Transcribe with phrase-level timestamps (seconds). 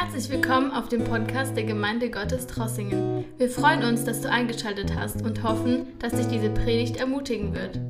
[0.00, 3.24] Herzlich willkommen auf dem Podcast der Gemeinde Gottes Trossingen.
[3.36, 7.80] Wir freuen uns, dass du eingeschaltet hast und hoffen, dass dich diese Predigt ermutigen wird.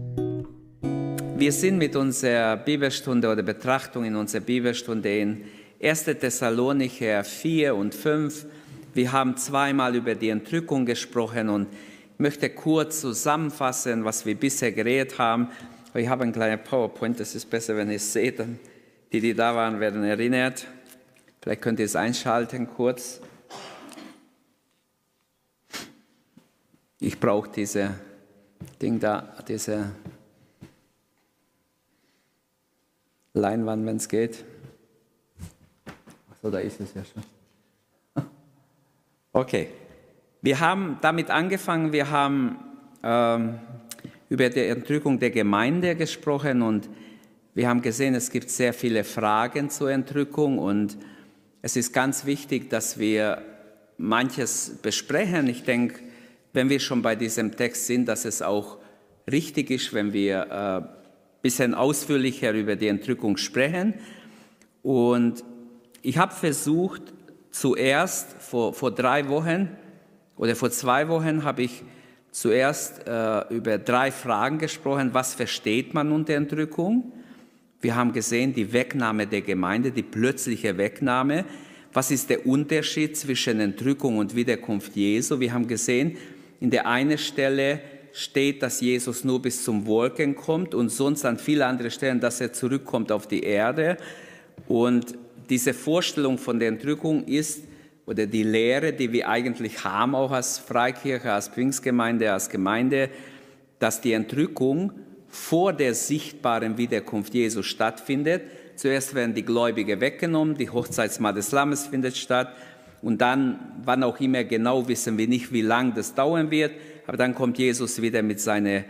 [1.39, 5.45] Wir sind mit unserer Bibelstunde oder Betrachtung in unserer Bibelstunde in
[5.82, 6.05] 1.
[6.05, 8.46] Thessalonicher 4 und 5.
[8.95, 11.66] Wir haben zweimal über die Entrückung gesprochen und
[12.14, 15.48] ich möchte kurz zusammenfassen, was wir bisher geredet haben.
[15.93, 18.43] Ich habe ein kleines PowerPoint, das ist besser, wenn ihr es seht.
[19.12, 20.66] Die, die da waren, werden erinnert.
[21.48, 23.23] Vielleicht könnt ihr es einschalten kurz.
[27.01, 27.95] Ich brauche diese
[28.83, 29.92] Ding da, diese
[33.33, 34.45] Leinwand, wenn es geht.
[36.30, 38.27] Achso, da ist es ja schon.
[39.33, 39.69] Okay,
[40.42, 42.59] wir haben damit angefangen, wir haben
[43.03, 43.59] ähm,
[44.28, 46.91] über die Entrückung der Gemeinde gesprochen und
[47.55, 50.98] wir haben gesehen, es gibt sehr viele Fragen zur Entrückung und
[51.62, 53.42] es ist ganz wichtig, dass wir
[53.97, 55.48] manches besprechen.
[55.48, 56.00] Ich denke,
[56.53, 58.78] wenn wir schon bei diesem Text sind, dass es auch
[59.31, 60.87] richtig ist, wenn wir ein äh,
[61.42, 63.95] bisschen ausführlicher über die Entrückung sprechen.
[64.83, 65.45] Und
[66.03, 67.03] ich habe versucht,
[67.50, 69.77] zuerst vor, vor drei Wochen
[70.37, 71.83] oder vor zwei Wochen habe ich
[72.31, 75.11] zuerst äh, über drei Fragen gesprochen.
[75.12, 77.12] Was versteht man unter Entrückung?
[77.81, 81.45] Wir haben gesehen, die Wegnahme der Gemeinde, die plötzliche Wegnahme.
[81.93, 85.39] Was ist der Unterschied zwischen Entrückung und Wiederkunft Jesu?
[85.39, 86.17] Wir haben gesehen,
[86.61, 87.81] in der einen Stelle
[88.12, 92.41] steht, dass Jesus nur bis zum Wolken kommt und sonst an viele andere Stellen, dass
[92.41, 93.97] er zurückkommt auf die Erde.
[94.67, 95.15] Und
[95.49, 97.62] diese Vorstellung von der Entrückung ist,
[98.06, 103.11] oder die Lehre, die wir eigentlich haben, auch als Freikirche, als Pfingstgemeinde, als Gemeinde,
[103.79, 104.93] dass die Entrückung
[105.29, 108.43] vor der sichtbaren Wiederkunft Jesu stattfindet.
[108.77, 112.55] Zuerst werden die Gläubigen weggenommen, die Hochzeitsmahl des Lammes findet statt
[113.03, 116.72] und dann, wann auch immer genau, wissen wir nicht, wie lang das dauern wird,
[117.06, 118.84] aber dann kommt Jesus wieder mit seinen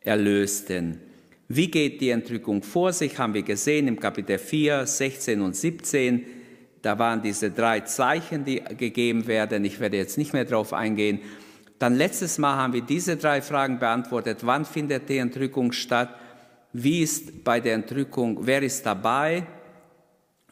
[0.00, 1.00] Erlösten.
[1.48, 6.24] Wie geht die Entrückung vor sich, haben wir gesehen im Kapitel 4, 16 und 17.
[6.82, 9.64] Da waren diese drei Zeichen, die gegeben werden.
[9.64, 11.20] Ich werde jetzt nicht mehr darauf eingehen.
[11.78, 14.38] Dann letztes Mal haben wir diese drei Fragen beantwortet.
[14.42, 16.08] Wann findet die Entrückung statt?
[16.72, 19.46] Wie ist bei der Entrückung, wer ist dabei?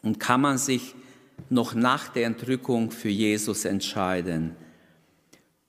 [0.01, 0.93] Und kann man sich
[1.49, 4.55] noch nach der Entrückung für Jesus entscheiden?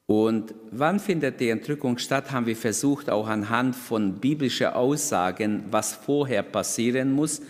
[0.07, 5.95] Und wann findet die Entrückung statt, haben wir versucht, auch anhand von biblischen Aussagen, was
[5.95, 7.41] vorher passieren muss.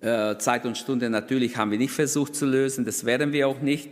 [0.00, 3.60] Äh, Zeit und Stunde natürlich haben wir nicht versucht zu lösen, das werden wir auch
[3.60, 3.90] nicht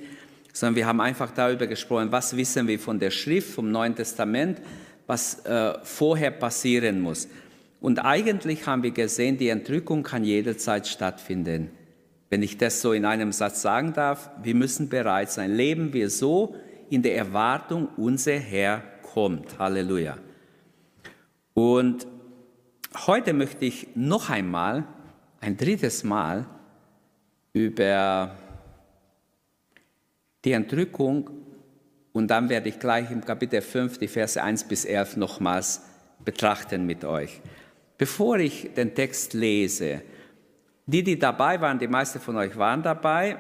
[0.57, 4.63] sondern wir haben einfach darüber gesprochen, was wissen wir von der Schrift, vom Neuen Testament,
[5.07, 7.29] was äh, vorher passieren muss.
[7.79, 11.71] Und eigentlich haben wir gesehen, die Entrückung kann jederzeit stattfinden.
[12.31, 15.55] Wenn ich das so in einem Satz sagen darf, wir müssen bereit sein.
[15.55, 16.57] Leben wir so
[16.89, 19.59] in der Erwartung, unser Herr kommt.
[19.59, 20.17] Halleluja.
[21.53, 22.07] Und
[23.07, 24.85] heute möchte ich noch einmal,
[25.43, 26.47] ein drittes Mal,
[27.53, 28.35] über
[30.47, 31.29] die Entrückung
[32.13, 35.83] und dann werde ich gleich im Kapitel 5 die Verse 1 bis 11 nochmals
[36.25, 37.43] betrachten mit euch.
[37.99, 40.03] Bevor ich den Text lese,
[40.87, 43.39] die, die dabei waren, die meisten von euch waren dabei,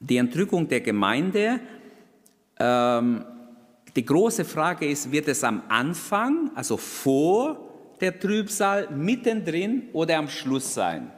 [0.00, 1.60] die Entrückung der Gemeinde,
[2.58, 3.24] ähm,
[3.94, 10.28] die große Frage ist, wird es am Anfang, also vor der Trübsal, mittendrin oder am
[10.28, 11.12] Schluss sein?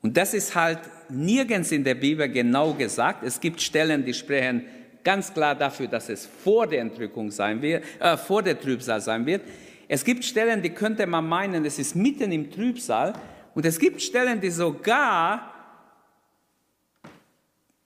[0.00, 3.24] Und das ist halt nirgends in der Bibel genau gesagt.
[3.24, 4.64] Es gibt Stellen, die sprechen
[5.04, 9.26] ganz klar dafür, dass es vor der Entrückung sein wird, äh, vor der Trübsal sein
[9.26, 9.42] wird.
[9.88, 13.12] Es gibt Stellen, die könnte man meinen, es ist mitten im Trübsal.
[13.54, 15.52] Und es gibt Stellen, die sogar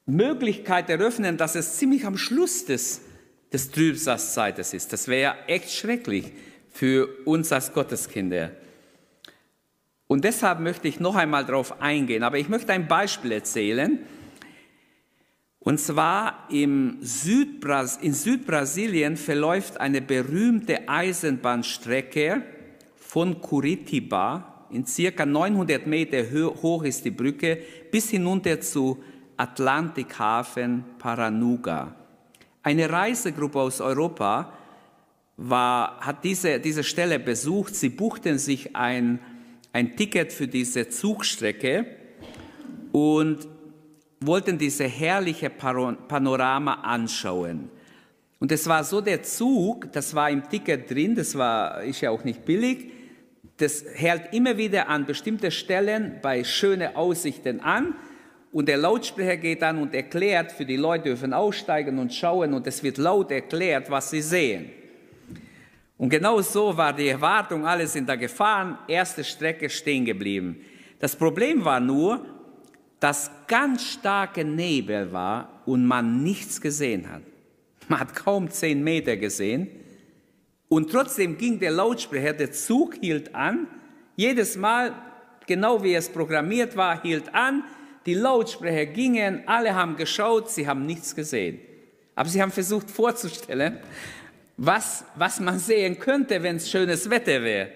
[0.06, 3.00] Möglichkeit eröffnen, dass es ziemlich am Schluss des,
[3.52, 4.92] des Trübsalzeites ist.
[4.92, 6.32] Das wäre echt schrecklich
[6.70, 8.50] für uns als Gotteskinder.
[10.14, 12.22] Und deshalb möchte ich noch einmal darauf eingehen.
[12.22, 13.98] Aber ich möchte ein Beispiel erzählen.
[15.58, 22.44] Und zwar im Südbras in Südbrasilien verläuft eine berühmte Eisenbahnstrecke
[22.94, 24.66] von Curitiba.
[24.70, 26.22] In circa 900 Meter
[26.62, 27.58] hoch ist die Brücke
[27.90, 29.02] bis hinunter zu
[29.36, 31.92] Atlantikhafen Paranuga.
[32.62, 34.52] Eine Reisegruppe aus Europa
[35.36, 37.74] war, hat diese, diese Stelle besucht.
[37.74, 39.18] Sie buchten sich ein
[39.74, 41.84] ein Ticket für diese Zugstrecke
[42.92, 43.48] und
[44.20, 47.70] wollten diese herrliche Panorama anschauen.
[48.38, 52.10] Und es war so der Zug, das war im Ticket drin, das war, ist ja
[52.10, 52.92] auch nicht billig,
[53.56, 57.96] das hält immer wieder an bestimmte Stellen bei schönen Aussichten an
[58.52, 62.64] und der Lautsprecher geht an und erklärt, für die Leute dürfen aussteigen und schauen und
[62.68, 64.70] es wird laut erklärt, was sie sehen.
[65.96, 70.60] Und genau so war die Erwartung, alle sind da gefahren, erste Strecke stehen geblieben.
[70.98, 72.24] Das Problem war nur,
[72.98, 77.22] dass ganz starke Nebel war und man nichts gesehen hat.
[77.88, 79.68] Man hat kaum zehn Meter gesehen.
[80.68, 83.68] Und trotzdem ging der Lautsprecher, der Zug hielt an.
[84.16, 84.94] Jedes Mal,
[85.46, 87.62] genau wie es programmiert war, hielt an.
[88.06, 91.60] Die Lautsprecher gingen, alle haben geschaut, sie haben nichts gesehen.
[92.14, 93.78] Aber sie haben versucht vorzustellen,
[94.56, 97.70] was, was man sehen könnte, wenn es schönes Wetter wäre.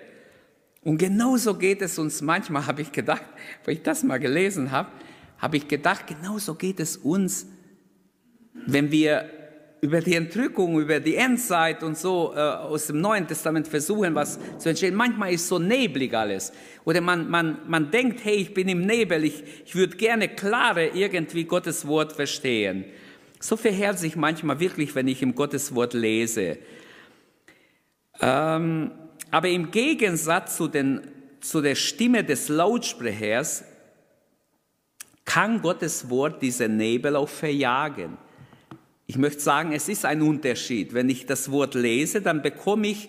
[0.83, 3.25] Und genauso geht es uns manchmal, habe ich gedacht,
[3.65, 4.89] wo ich das mal gelesen habe,
[5.39, 7.47] habe ich gedacht, genauso geht es uns,
[8.67, 9.29] wenn wir
[9.81, 14.39] über die Entrückung, über die Endzeit und so äh, aus dem Neuen Testament versuchen, was
[14.59, 14.95] zu entstehen.
[14.95, 16.53] Manchmal ist so neblig alles.
[16.85, 20.95] Oder man, man, man denkt, hey, ich bin im Nebel, ich, ich würde gerne klarer
[20.95, 22.87] irgendwie Gottes Wort verstehen.
[23.41, 26.59] So verhält sich manchmal wirklich, wenn ich im Gottes Wort lese.
[28.21, 28.91] Ähm,
[29.31, 31.03] aber im Gegensatz zu, den,
[31.41, 33.65] zu der Stimme des Lautsprechers
[35.25, 38.17] kann Gottes Wort diese Nebel auch verjagen.
[39.07, 40.95] Ich möchte sagen, es ist ein Unterschied.
[40.95, 43.09] Wenn ich das Wort lese, dann bekomme ich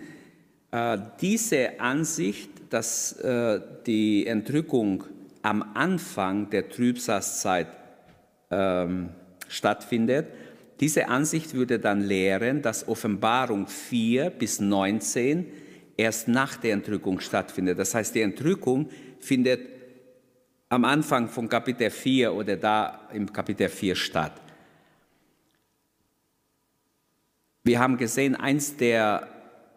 [0.71, 5.05] Äh, diese Ansicht dass äh, die Entrückung
[5.43, 7.69] am Anfang der Trübsalzeit
[8.51, 9.11] ähm,
[9.49, 10.29] stattfindet.
[10.81, 15.47] Diese Ansicht würde dann lehren, dass Offenbarung 4 bis 19
[15.97, 17.79] erst nach der Entrückung stattfindet.
[17.79, 18.89] Das heißt, die Entrückung
[19.19, 19.61] findet
[20.69, 24.41] am Anfang von Kapitel 4 oder da im Kapitel 4 statt.
[27.65, 29.29] Wir haben gesehen, eins der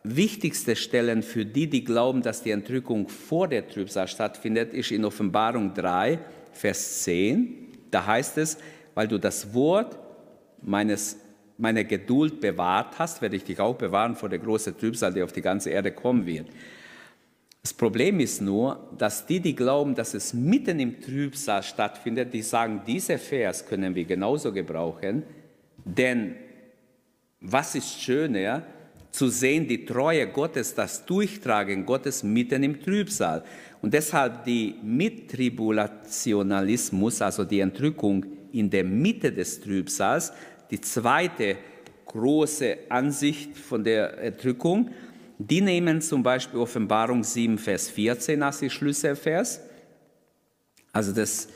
[0.03, 5.06] wichtigste Stellen für die, die glauben, dass die Entrückung vor der Trübsal stattfindet, ist in
[5.06, 6.19] Offenbarung 3,
[6.51, 7.68] Vers 10.
[7.92, 8.57] Da heißt es,
[8.95, 9.98] weil du das Wort
[10.62, 11.18] meines,
[11.57, 15.33] meiner Geduld bewahrt hast, werde ich dich auch bewahren vor der großen Trübsal, die auf
[15.33, 16.48] die ganze Erde kommen wird.
[17.62, 22.42] Das Problem ist nur, dass die, die glauben, dass es mitten im Trübsal stattfindet, die
[22.42, 25.24] sagen, diese Vers können wir genauso gebrauchen,
[25.86, 26.36] denn
[27.39, 28.63] was ist schöner,
[29.12, 33.44] zu sehen, die Treue Gottes, das Durchtragen Gottes mitten im Trübsal.
[33.82, 40.32] Und deshalb die Mittribulationalismus, also die Entrückung in der Mitte des Trübsals,
[40.70, 41.58] die zweite
[42.06, 44.91] große Ansicht von der Entrückung,
[45.38, 49.62] die nehmen zum Beispiel Offenbarung 7, Vers 14 als die Schlüsselvers.
[50.94, 51.48] Also das,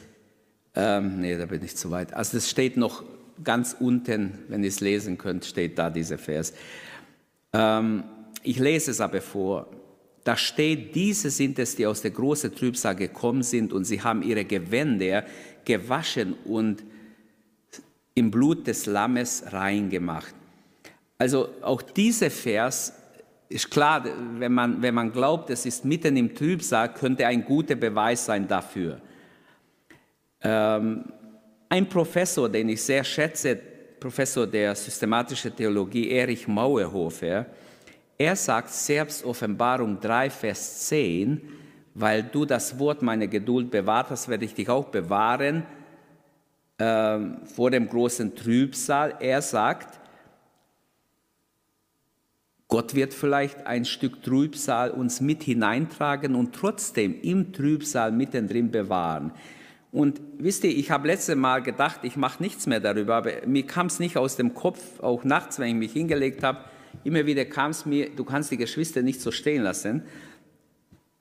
[0.74, 2.14] ähm, nee, da bin ich zu weit.
[2.14, 3.04] Also das steht noch
[3.44, 6.54] ganz unten, wenn ihr es lesen könnt, steht da dieser Vers.
[7.56, 8.04] Ähm,
[8.44, 9.68] ich lese es aber vor.
[10.24, 14.24] Da steht, diese sind es, die aus der großen Trübsal gekommen sind und sie haben
[14.24, 15.24] ihre Gewänder
[15.64, 16.84] gewaschen und
[18.16, 20.34] im Blut des Lammes reingemacht.
[21.18, 22.94] Also auch dieser Vers
[23.48, 24.04] ist klar,
[24.38, 28.48] wenn man, wenn man glaubt, es ist mitten im Trübsal, könnte ein guter Beweis sein
[28.48, 29.00] dafür.
[30.42, 31.06] Ähm,
[31.70, 33.60] ein Professor, den ich sehr schätze,
[34.06, 37.48] Professor der systematischen Theologie Erich Mauerhofer,
[38.20, 41.42] er sagt selbst Offenbarung 3, Vers 10,
[41.96, 45.64] weil du das Wort meiner Geduld bewahrt hast, werde ich dich auch bewahren
[46.78, 49.16] äh, vor dem großen Trübsal.
[49.20, 50.00] Er sagt,
[52.68, 59.32] Gott wird vielleicht ein Stück Trübsal uns mit hineintragen und trotzdem im Trübsal mittendrin bewahren.
[59.96, 63.66] Und wisst ihr, ich habe letzte Mal gedacht, ich mache nichts mehr darüber, aber mir
[63.66, 66.66] kam es nicht aus dem Kopf, auch nachts, wenn ich mich hingelegt habe.
[67.06, 70.04] immer wieder kam es mir, du kannst die Geschwister nicht so stehen lassen.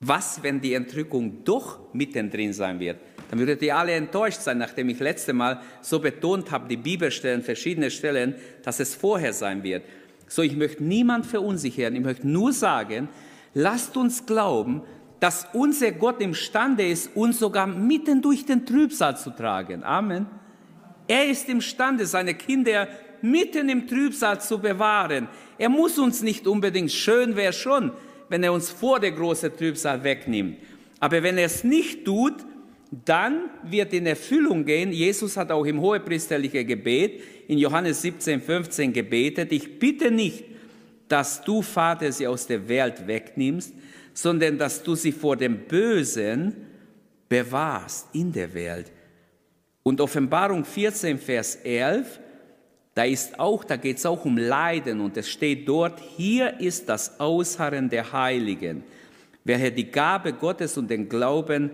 [0.01, 2.97] Was, wenn die Entrückung doch mittendrin sein wird?
[3.29, 7.43] Dann würdet ihr alle enttäuscht sein, nachdem ich letzte Mal so betont habe, die Bibelstellen,
[7.43, 9.83] verschiedene Stellen, dass es vorher sein wird.
[10.27, 11.95] So, ich möchte niemand verunsichern.
[11.95, 13.07] Ich möchte nur sagen,
[13.53, 14.81] lasst uns glauben,
[15.19, 19.83] dass unser Gott imstande ist, uns sogar mitten durch den Trübsal zu tragen.
[19.83, 20.27] Amen.
[21.07, 22.87] Er ist imstande, seine Kinder
[23.21, 25.27] mitten im Trübsal zu bewahren.
[25.57, 27.91] Er muss uns nicht unbedingt, schön wäre schon,
[28.29, 30.57] wenn er uns vor der großen Trübsal wegnimmt.
[30.99, 32.33] Aber wenn er es nicht tut,
[33.03, 34.91] dann wird in Erfüllung gehen.
[34.91, 39.51] Jesus hat auch im hohepriesterlichen Gebet in Johannes 17, 15 gebetet.
[39.51, 40.43] Ich bitte nicht,
[41.07, 43.73] dass du, Vater, sie aus der Welt wegnimmst,
[44.15, 46.55] sondern dass du sie vor dem Bösen
[47.29, 48.91] bewahrst in der Welt.
[49.83, 52.19] Und Offenbarung 14, Vers 11,
[52.95, 56.87] da ist auch, da geht es auch um Leiden und es steht dort, hier ist
[56.87, 58.83] das Ausharren der Heiligen,
[59.43, 61.71] welche die Gabe Gottes und den Glauben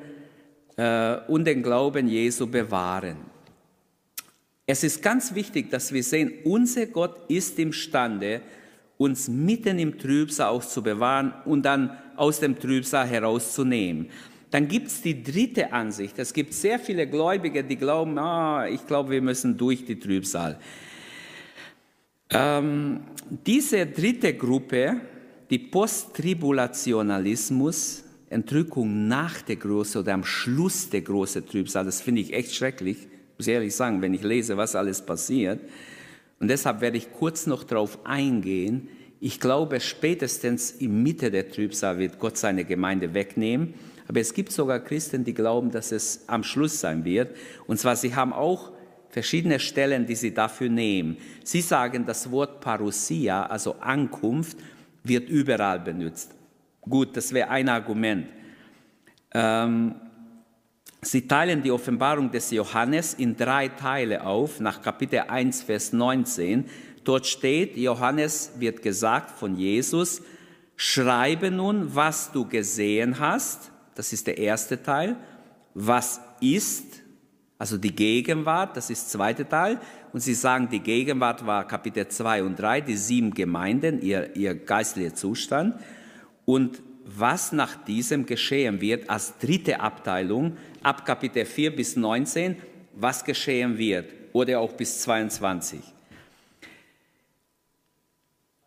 [0.78, 3.18] äh, und den Glauben Jesu bewahren.
[4.66, 8.42] Es ist ganz wichtig, dass wir sehen, unser Gott ist imstande,
[8.98, 14.10] uns mitten im Trübsal auch zu bewahren und dann aus dem Trübsal herauszunehmen.
[14.52, 16.20] Dann gibt es die dritte Ansicht.
[16.20, 20.60] Es gibt sehr viele Gläubige, die glauben, ah, ich glaube, wir müssen durch die Trübsal.
[22.30, 23.00] Ähm,
[23.46, 25.02] diese dritte Gruppe,
[25.50, 32.34] die Posttribulationalismus, Entrückung nach der großen oder am Schluss der großen Trübsal, das finde ich
[32.34, 35.60] echt schrecklich, muss ich ehrlich sagen, wenn ich lese, was alles passiert.
[36.40, 38.90] Und deshalb werde ich kurz noch darauf eingehen.
[39.24, 43.76] Ich glaube, spätestens in Mitte der Trübsal wird Gott seine Gemeinde wegnehmen.
[44.08, 47.36] Aber es gibt sogar Christen, die glauben, dass es am Schluss sein wird.
[47.68, 48.72] Und zwar, sie haben auch
[49.10, 51.18] verschiedene Stellen, die sie dafür nehmen.
[51.44, 54.58] Sie sagen, das Wort Parousia, also Ankunft,
[55.04, 56.34] wird überall benutzt.
[56.82, 58.26] Gut, das wäre ein Argument.
[59.36, 59.96] Ähm,
[61.00, 66.66] sie teilen die Offenbarung des Johannes in drei Teile auf, nach Kapitel 1, Vers 19.
[67.04, 70.22] Dort steht, Johannes wird gesagt von Jesus,
[70.76, 75.16] schreibe nun, was du gesehen hast das ist der erste Teil.
[75.74, 76.86] Was ist,
[77.58, 79.80] also die Gegenwart, das ist der zweite Teil.
[80.14, 84.56] Und sie sagen, die Gegenwart war Kapitel 2 und 3, die sieben Gemeinden, ihr, ihr
[84.56, 85.76] geistlicher Zustand.
[86.46, 92.56] Und was nach diesem geschehen wird als dritte Abteilung, ab Kapitel 4 bis 19,
[92.96, 95.80] was geschehen wird, oder auch bis 22.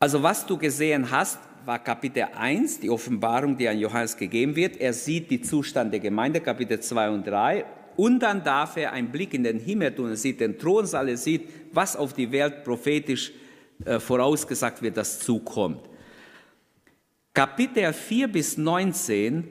[0.05, 4.77] Also was du gesehen hast, war Kapitel 1, die Offenbarung, die an Johannes gegeben wird.
[4.77, 7.65] Er sieht die Zustand der Gemeinde, Kapitel 2 und 3.
[7.97, 10.11] Und dann darf er einen Blick in den Himmel tun.
[10.11, 13.33] Er sieht den Thronsaal, er sieht, was auf die Welt prophetisch
[13.87, 15.81] äh, vorausgesagt wird, das zukommt.
[17.33, 19.49] Kapitel 4 bis 19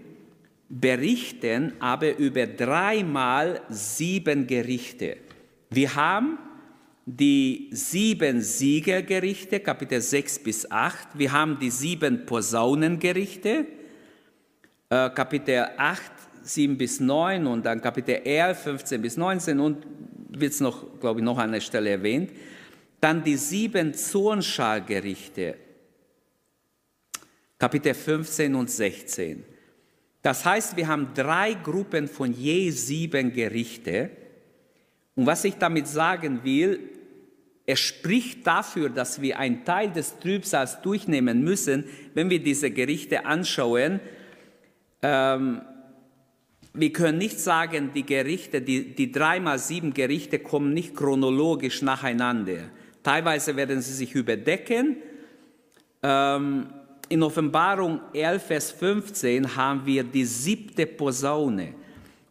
[0.70, 5.18] berichten aber über dreimal sieben Gerichte.
[5.72, 6.38] Wir haben
[7.06, 11.10] die sieben Siegergerichte, Kapitel 6 bis 8.
[11.18, 13.66] Wir haben die sieben Posaunengerichte,
[14.90, 16.02] äh, Kapitel 8,
[16.44, 19.86] 7 bis 9 und dann Kapitel 11, 15 bis 19 und
[20.30, 22.32] wird es noch, glaube ich, noch an der Stelle erwähnt.
[23.02, 25.56] Dann die sieben Zornschalgerichte,
[27.60, 29.44] Kapitel 15 und 16.
[30.22, 34.10] Das heißt, wir haben drei Gruppen von je sieben Gerichte.
[35.16, 36.93] Und was ich damit sagen will,
[37.66, 43.26] es spricht dafür, dass wir einen Teil des Trübsals durchnehmen müssen, wenn wir diese Gerichte
[43.26, 44.02] anschauen.
[45.02, 45.62] Ähm,
[46.74, 52.70] wir können nicht sagen, die Gerichte, die, dreimal sieben Gerichte kommen nicht chronologisch nacheinander.
[53.02, 54.98] Teilweise werden sie sich überdecken.
[56.02, 56.68] Ähm,
[57.10, 61.76] in Offenbarung 11, Vers 15 haben wir die siebte Posaune.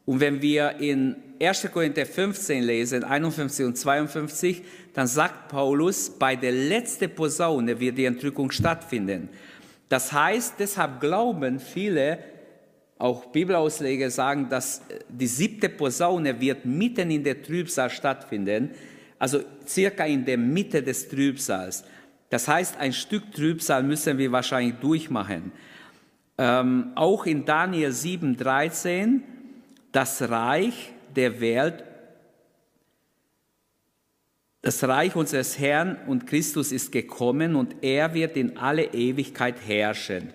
[0.05, 1.71] Und wenn wir in 1.
[1.73, 4.63] Korinther 15 lesen, 51 und 52,
[4.95, 9.29] dann sagt Paulus, bei der letzten Posaune wird die Entrückung stattfinden.
[9.89, 12.21] Das heißt, deshalb glauben viele,
[12.97, 18.71] auch Bibelausleger sagen, dass die siebte Posaune wird mitten in der Trübsal stattfinden,
[19.19, 21.83] also circa in der Mitte des Trübsals.
[22.31, 25.51] Das heißt, ein Stück Trübsal müssen wir wahrscheinlich durchmachen.
[26.39, 29.21] Ähm, auch in Daniel 7,13,
[29.91, 31.85] das Reich der Welt
[34.63, 40.33] das Reich unseres Herrn und Christus ist gekommen und er wird in alle Ewigkeit herrschen.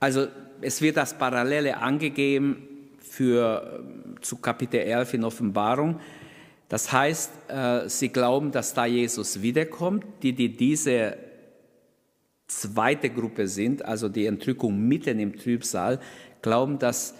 [0.00, 0.26] Also
[0.60, 3.84] es wird das Parallele angegeben für,
[4.20, 6.00] zu Kapitel 11 in Offenbarung.
[6.68, 10.04] Das heißt, äh, sie glauben, dass da Jesus wiederkommt.
[10.22, 11.16] Die, die diese
[12.48, 16.00] zweite Gruppe sind, also die Entrückung mitten im Trübsal,
[16.40, 17.16] glauben, dass erst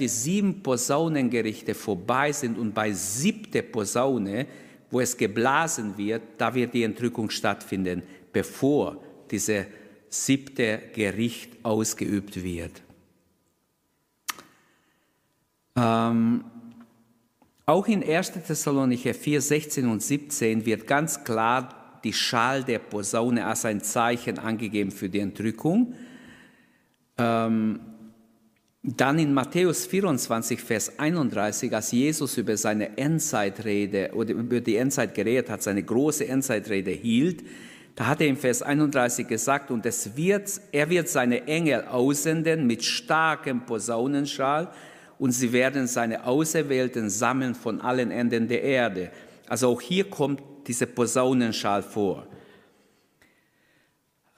[0.00, 4.46] die sieben Posaunengerichte vorbei sind und bei siebte Posaune,
[4.90, 9.66] wo es geblasen wird, da wird die Entrückung stattfinden, bevor diese
[10.08, 12.82] siebte Gericht ausgeübt wird.
[15.74, 16.44] Ähm,
[17.66, 18.32] auch in 1.
[18.46, 24.38] Thessalonicher 4, 16 und 17 wird ganz klar die Schal der Posaune als ein Zeichen
[24.38, 25.94] angegeben für die Entrückung.
[27.18, 27.80] Ähm,
[28.86, 35.12] dann in Matthäus 24, Vers 31, als Jesus über seine Endzeitrede oder über die Endzeit
[35.12, 37.42] geredet hat, seine große Endzeitrede hielt,
[37.96, 42.66] da hat er im Vers 31 gesagt, und es wird, er wird seine Engel aussenden
[42.66, 44.68] mit starkem Posaunenschall,
[45.18, 49.10] und sie werden seine Auserwählten sammeln von allen Enden der Erde.
[49.48, 52.26] Also auch hier kommt dieser Posaunenschall vor.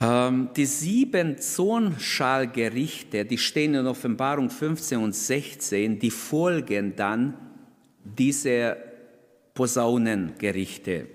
[0.00, 7.35] Ähm, die sieben Zornschalgerichte, die stehen in Offenbarung 15 und 16, die folgen dann
[8.05, 8.76] diese
[9.55, 11.09] Posaunengerichte.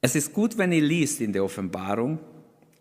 [0.00, 2.18] Es ist gut, wenn ihr liest in der Offenbarung,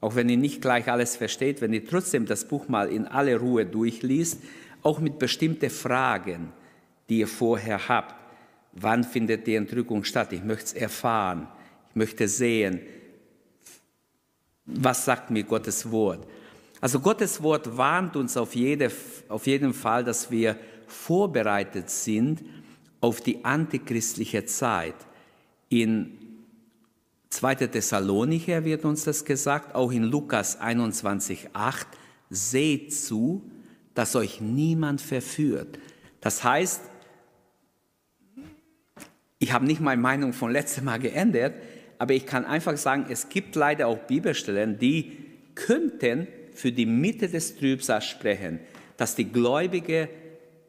[0.02, 3.38] auch wenn ihr nicht gleich alles versteht, wenn ihr trotzdem das Buch mal in aller
[3.38, 4.42] Ruhe durchliest,
[4.82, 6.52] auch mit bestimmten Fragen,
[7.10, 8.17] die ihr vorher habt.
[8.80, 10.34] Wann findet die Entrückung statt?
[10.34, 11.48] Ich möchte es erfahren.
[11.90, 12.82] Ich möchte sehen,
[14.66, 16.28] was sagt mir Gottes Wort.
[16.80, 18.92] Also Gottes Wort warnt uns auf, jede,
[19.30, 22.44] auf jeden Fall, dass wir vorbereitet sind
[23.02, 24.96] auf die antichristliche Zeit.
[25.70, 26.18] In
[27.30, 27.56] 2.
[27.56, 31.88] Thessalonicher wird uns das gesagt, auch in Lukas 21, 8,
[32.30, 33.50] seht zu,
[33.96, 35.80] dass euch niemand verführt.
[36.22, 36.82] Das heißt,
[39.40, 41.56] ich habe nicht meine Meinung von letztem Mal geändert,
[42.00, 45.18] aber ich kann einfach sagen, es gibt leider auch Bibelstellen, die
[45.56, 48.60] könnten für die Mitte des Trübsals sprechen,
[48.98, 50.10] dass die Gläubige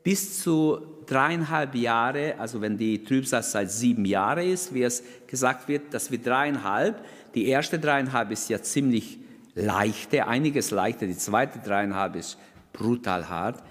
[0.02, 5.94] bis zu dreieinhalb Jahre, also wenn die Trübsalzeit sieben Jahre ist, wie es gesagt wird,
[5.94, 7.02] dass wir dreieinhalb,
[7.34, 9.18] die erste dreieinhalb ist ja ziemlich
[9.54, 12.38] leichte, einiges leichter, die zweite dreieinhalb ist
[12.72, 13.62] brutal hart,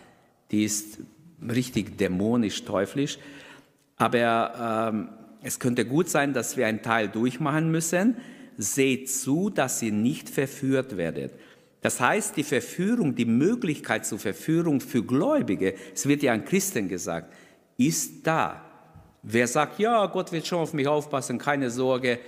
[0.51, 0.99] die ist
[1.41, 3.19] richtig dämonisch, teuflisch,
[3.97, 5.09] aber ähm,
[5.41, 8.17] es könnte gut sein, dass wir einen Teil durchmachen müssen.
[8.57, 11.33] Seht zu, dass ihr nicht verführt werdet.
[11.81, 16.89] Das heißt, die Verführung, die Möglichkeit zur Verführung für Gläubige, es wird ja an Christen
[16.89, 17.33] gesagt,
[17.77, 18.63] ist da.
[19.21, 22.19] Wer sagt, ja, Gott wird schon auf mich aufpassen, keine Sorge,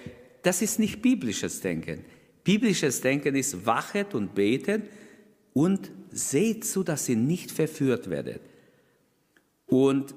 [0.43, 2.05] das ist nicht biblisches Denken.
[2.43, 4.83] Biblisches Denken ist, wachet und betet
[5.53, 8.41] und seht zu, dass ihr nicht verführt werdet.
[9.65, 10.13] Und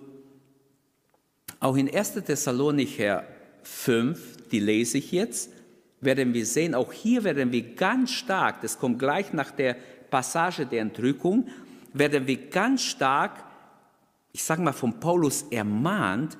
[1.63, 2.15] auch in 1.
[2.15, 3.25] Thessalonicher
[3.63, 5.53] 5, die lese ich jetzt,
[6.01, 9.77] werden wir sehen, auch hier werden wir ganz stark, das kommt gleich nach der
[10.11, 11.47] Passage der Entrückung,
[11.93, 13.45] werden wir ganz stark,
[14.33, 16.37] ich sage mal von Paulus ermahnt,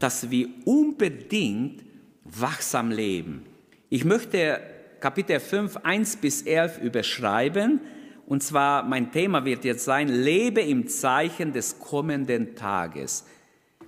[0.00, 1.84] dass wir unbedingt
[2.24, 3.44] wachsam leben.
[3.90, 4.60] Ich möchte
[4.98, 7.80] Kapitel 5, 1 bis 11 überschreiben.
[8.26, 13.24] Und zwar, mein Thema wird jetzt sein, lebe im Zeichen des kommenden Tages.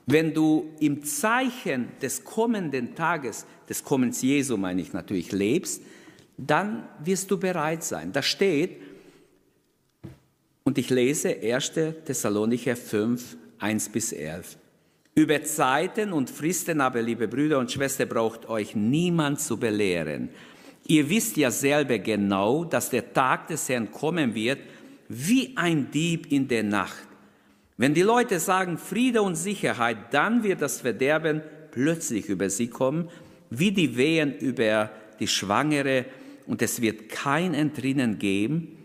[0.06, 5.82] Wenn du im Zeichen des kommenden Tages, des Kommens Jesu meine ich natürlich, lebst,
[6.36, 8.12] dann wirst du bereit sein.
[8.12, 8.80] Da steht,
[10.62, 11.72] und ich lese 1.
[12.04, 14.56] Thessalonicher 5, 1 bis 11.
[15.14, 20.28] Über Zeiten und Fristen aber, liebe Brüder und Schwestern, braucht euch niemand zu belehren.
[20.86, 24.58] Ihr wisst ja selber genau, dass der Tag des Herrn kommen wird,
[25.08, 27.05] wie ein Dieb in der Nacht.
[27.76, 33.10] Wenn die Leute sagen Friede und Sicherheit, dann wird das Verderben plötzlich über sie kommen,
[33.50, 36.06] wie die Wehen über die Schwangere,
[36.46, 38.78] und es wird kein Entrinnen geben.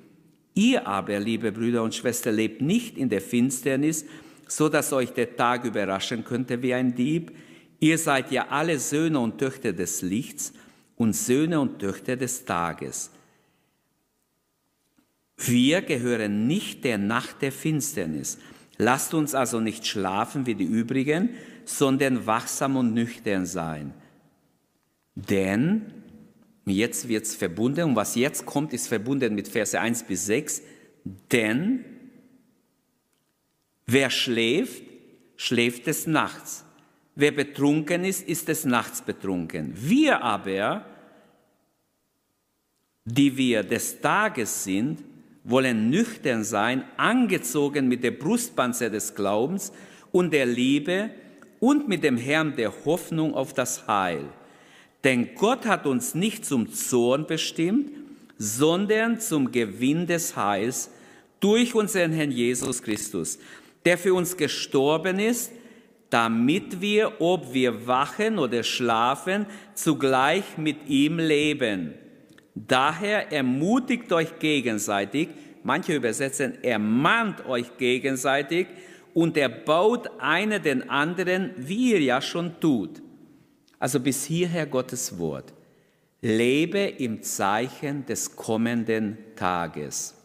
[0.55, 4.05] Ihr aber, liebe Brüder und Schwestern, lebt nicht in der Finsternis,
[4.47, 7.31] so dass euch der Tag überraschen könnte wie ein Dieb.
[7.79, 10.53] Ihr seid ja alle Söhne und Töchter des Lichts
[10.95, 13.11] und Söhne und Töchter des Tages.
[15.37, 18.37] Wir gehören nicht der Nacht der Finsternis.
[18.81, 21.29] Lasst uns also nicht schlafen wie die übrigen,
[21.65, 23.93] sondern wachsam und nüchtern sein.
[25.13, 25.93] Denn,
[26.65, 30.63] jetzt wird es verbunden, und was jetzt kommt, ist verbunden mit Verse 1 bis 6,
[31.31, 31.85] denn
[33.85, 34.81] wer schläft,
[35.35, 36.65] schläft des Nachts.
[37.13, 39.73] Wer betrunken ist, ist des Nachts betrunken.
[39.75, 40.87] Wir aber,
[43.05, 45.03] die wir des Tages sind,
[45.43, 49.71] wollen nüchtern sein, angezogen mit der Brustpanzer des Glaubens
[50.11, 51.09] und der Liebe
[51.59, 54.25] und mit dem Herrn der Hoffnung auf das Heil.
[55.03, 57.91] Denn Gott hat uns nicht zum Zorn bestimmt,
[58.37, 60.91] sondern zum Gewinn des Heils
[61.39, 63.39] durch unseren Herrn Jesus Christus,
[63.85, 65.51] der für uns gestorben ist,
[66.11, 71.93] damit wir, ob wir wachen oder schlafen, zugleich mit ihm leben.
[72.53, 75.29] Daher ermutigt euch gegenseitig,
[75.63, 78.67] manche übersetzen, ermahnt euch gegenseitig
[79.13, 83.01] und erbaut einer den anderen, wie ihr ja schon tut.
[83.79, 85.53] Also bis hierher Gottes Wort.
[86.21, 90.15] Lebe im Zeichen des kommenden Tages.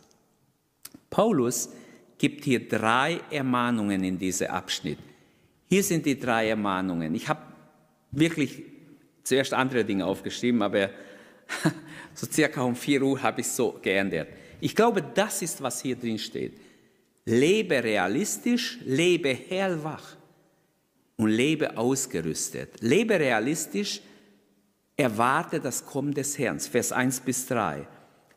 [1.09, 1.71] Paulus
[2.19, 4.99] gibt hier drei Ermahnungen in diesem Abschnitt.
[5.69, 7.15] Hier sind die drei Ermahnungen.
[7.15, 7.41] Ich habe
[8.11, 8.63] wirklich
[9.23, 10.91] zuerst andere Dinge aufgeschrieben, aber
[12.17, 14.29] so circa um 4 Uhr habe ich es so geändert.
[14.61, 16.59] Ich glaube, das ist, was hier drin steht.
[17.27, 20.17] Lebe realistisch, lebe hellwach
[21.17, 22.81] und lebe ausgerüstet.
[22.81, 24.01] Lebe realistisch,
[24.97, 26.59] erwarte das Kommen des Herrn.
[26.59, 27.87] Vers 1 bis 3.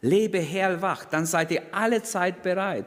[0.01, 2.85] Lebe hellwach, dann seid ihr alle Zeit bereit.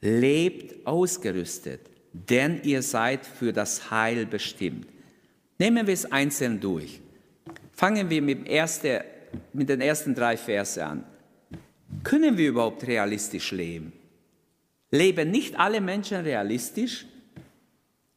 [0.00, 1.80] Lebt ausgerüstet,
[2.12, 4.86] denn ihr seid für das Heil bestimmt.
[5.58, 7.00] Nehmen wir es einzeln durch.
[7.72, 9.04] Fangen wir mit, erste,
[9.52, 11.04] mit den ersten drei Versen an.
[12.04, 13.92] Können wir überhaupt realistisch leben?
[14.90, 17.06] Leben nicht alle Menschen realistisch?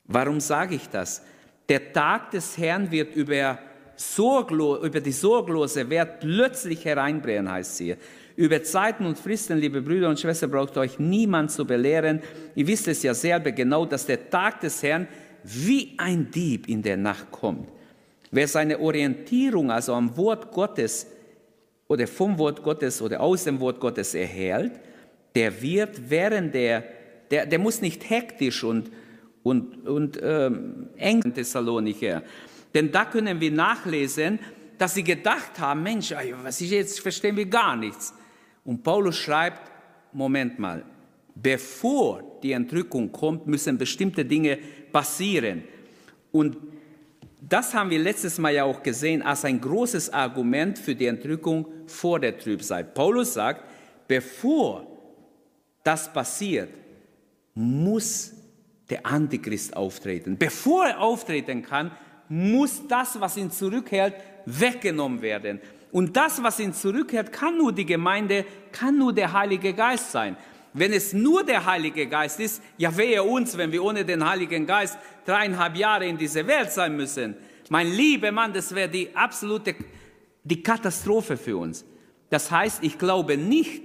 [0.06, 1.22] Warum sage ich das?
[1.70, 3.60] Der Tag des Herrn wird über,
[3.96, 7.98] sorglo über die sorglose Welt plötzlich hereinbrechen, heißt hier.
[8.36, 12.22] Über Zeiten und Fristen, liebe Brüder und Schwestern, braucht euch niemand zu belehren.
[12.56, 15.08] Ihr wisst es ja selber genau, dass der Tag des Herrn
[15.44, 17.70] wie ein Dieb in der Nacht kommt.
[18.32, 21.06] Wer seine Orientierung also am Wort Gottes
[21.88, 24.80] oder vom Wort Gottes oder aus dem Wort Gottes erhält,
[25.36, 26.84] der wird während der,
[27.30, 28.90] der, der muss nicht hektisch und,
[29.44, 32.24] und, und ähm, eng Thessalonicher.
[32.74, 34.40] Denn da können wir nachlesen,
[34.78, 36.14] dass sie gedacht haben, Mensch,
[36.44, 38.14] was ist jetzt, verstehen wir gar nichts.
[38.64, 39.70] Und Paulus schreibt,
[40.14, 40.86] Moment mal,
[41.36, 44.58] bevor die Entrückung kommt, müssen bestimmte Dinge
[44.92, 45.64] passieren.
[46.32, 46.58] Und
[47.52, 51.66] das haben wir letztes Mal ja auch gesehen als ein großes Argument für die Entrückung
[51.86, 52.86] vor der Trübsal.
[52.86, 53.66] Paulus sagt,
[54.08, 54.88] bevor
[55.84, 56.70] das passiert,
[57.54, 58.32] muss
[58.90, 60.38] der Antichrist auftreten.
[60.38, 61.92] Bevor er auftreten kann,
[62.30, 64.14] muss das, was ihn zurückhält,
[64.46, 65.60] weggenommen werden.
[65.92, 70.38] Und das, was ihn zurückhält, kann nur die Gemeinde, kann nur der Heilige Geist sein.
[70.74, 74.66] Wenn es nur der Heilige Geist ist, ja wehe uns, wenn wir ohne den Heiligen
[74.66, 77.36] Geist dreieinhalb Jahre in dieser Welt sein müssen.
[77.70, 79.76] Mein lieber Mann, das wäre die absolute
[80.44, 81.86] die Katastrophe für uns.
[82.30, 83.84] Das heißt, ich glaube nicht,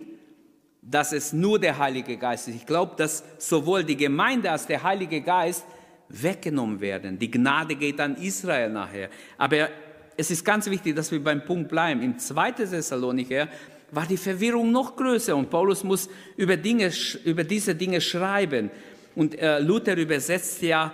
[0.83, 2.55] dass es nur der Heilige Geist ist.
[2.55, 5.65] Ich glaube, dass sowohl die Gemeinde als der Heilige Geist
[6.09, 7.19] weggenommen werden.
[7.19, 9.11] Die Gnade geht an Israel nachher.
[9.37, 9.69] Aber
[10.17, 12.03] es ist ganz wichtig, dass wir beim Punkt bleiben.
[12.03, 12.53] Im 2.
[12.53, 13.49] Thessalonicher
[13.91, 16.93] war die Verwirrung noch größer und Paulus muss über, Dinge,
[17.25, 18.71] über diese Dinge schreiben.
[19.15, 20.93] Und äh, Luther übersetzt ja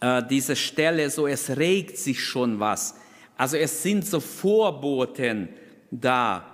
[0.00, 2.94] äh, diese Stelle so, es regt sich schon was.
[3.36, 5.48] Also es sind so Vorboten
[5.90, 6.46] da.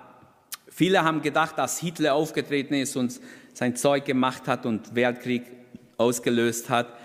[0.68, 3.20] Viele haben gedacht, dass Hitler aufgetreten ist und
[3.52, 5.42] sein Zeug gemacht hat und Weltkrieg
[5.96, 6.96] ausgelöst hat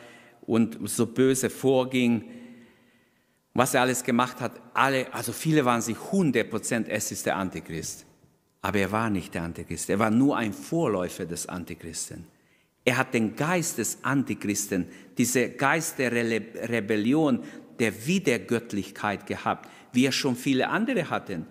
[0.45, 2.23] und so böse vorging,
[3.53, 4.59] was er alles gemacht hat.
[4.73, 8.05] Alle, also viele waren sich 100 Prozent, es ist der Antichrist.
[8.61, 9.89] Aber er war nicht der Antichrist.
[9.89, 12.25] Er war nur ein Vorläufer des Antichristen.
[12.85, 14.87] Er hat den Geist des Antichristen,
[15.17, 17.43] diese Geist der Rebellion,
[17.79, 21.45] der Wiedergöttlichkeit gehabt, wie er schon viele andere hatten.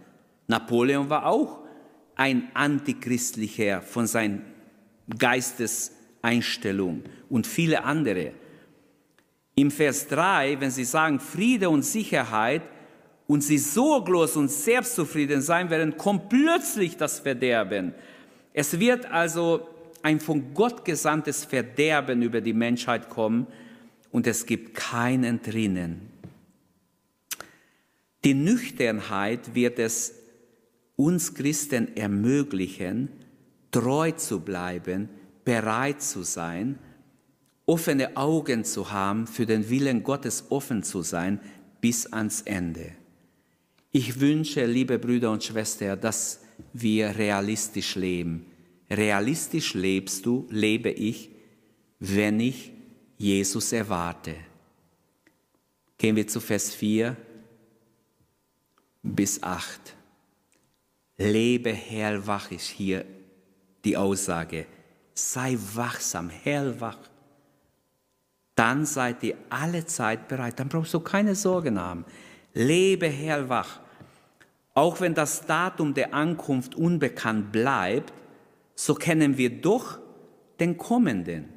[0.46, 1.60] Napoleon war auch
[2.16, 4.40] ein antichristlicher von seiner
[5.18, 8.32] Geisteseinstellung und viele andere.
[9.54, 12.62] Im Vers 3, wenn sie sagen Friede und Sicherheit
[13.26, 17.94] und sie sorglos und selbstzufrieden sein werden, kommt plötzlich das Verderben.
[18.54, 19.68] Es wird also
[20.02, 23.46] ein von Gott gesandtes Verderben über die Menschheit kommen
[24.10, 26.10] und es gibt kein Entrinnen.
[28.24, 30.14] Die Nüchternheit wird es
[30.96, 33.08] uns Christen ermöglichen,
[33.70, 35.08] treu zu bleiben,
[35.44, 36.78] bereit zu sein,
[37.66, 41.40] offene Augen zu haben, für den Willen Gottes offen zu sein
[41.80, 42.92] bis ans Ende.
[43.90, 46.40] Ich wünsche, liebe Brüder und Schwestern, dass
[46.72, 48.46] wir realistisch leben.
[48.90, 51.30] Realistisch lebst du, lebe ich,
[51.98, 52.72] wenn ich
[53.18, 54.34] Jesus erwarte.
[55.98, 57.16] Gehen wir zu Vers 4
[59.02, 59.94] bis 8.
[61.18, 63.04] Lebe hellwach ist hier
[63.84, 64.66] die Aussage.
[65.14, 66.98] Sei wachsam, hellwach.
[68.54, 70.58] Dann seid ihr alle Zeit bereit.
[70.58, 72.04] Dann brauchst du keine Sorgen haben.
[72.54, 73.80] Lebe hellwach.
[74.74, 78.12] Auch wenn das Datum der Ankunft unbekannt bleibt,
[78.74, 79.98] so kennen wir doch
[80.58, 81.48] den Kommenden,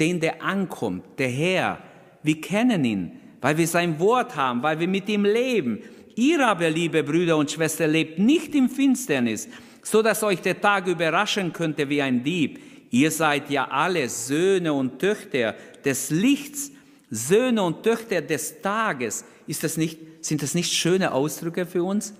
[0.00, 1.78] den der ankommt, der Herr.
[2.22, 5.80] Wir kennen ihn, weil wir sein Wort haben, weil wir mit ihm leben.
[6.14, 9.48] Ihr aber, liebe Brüder und Schwestern, lebt nicht im Finsternis,
[9.82, 12.60] so dass euch der Tag überraschen könnte wie ein Dieb.
[12.90, 15.54] Ihr seid ja alle Söhne und Töchter
[15.84, 16.70] des Lichts,
[17.10, 19.24] Söhne und Töchter des Tages.
[19.46, 22.14] Ist das nicht, sind das nicht schöne Ausdrücke für uns?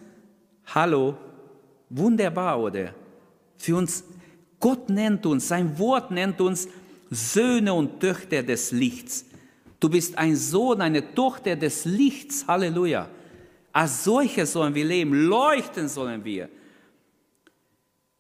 [0.67, 1.17] Hallo,
[1.89, 2.95] wunderbar, oder?
[3.57, 4.05] Für uns,
[4.61, 6.69] Gott nennt uns, sein Wort nennt uns
[7.11, 9.27] Söhne und Töchter des Lichts.
[9.81, 12.47] Du bist ein Sohn, eine Tochter des Lichts.
[12.47, 13.09] Halleluja.
[13.73, 16.49] Als solche sollen wir leben, leuchten sollen wir.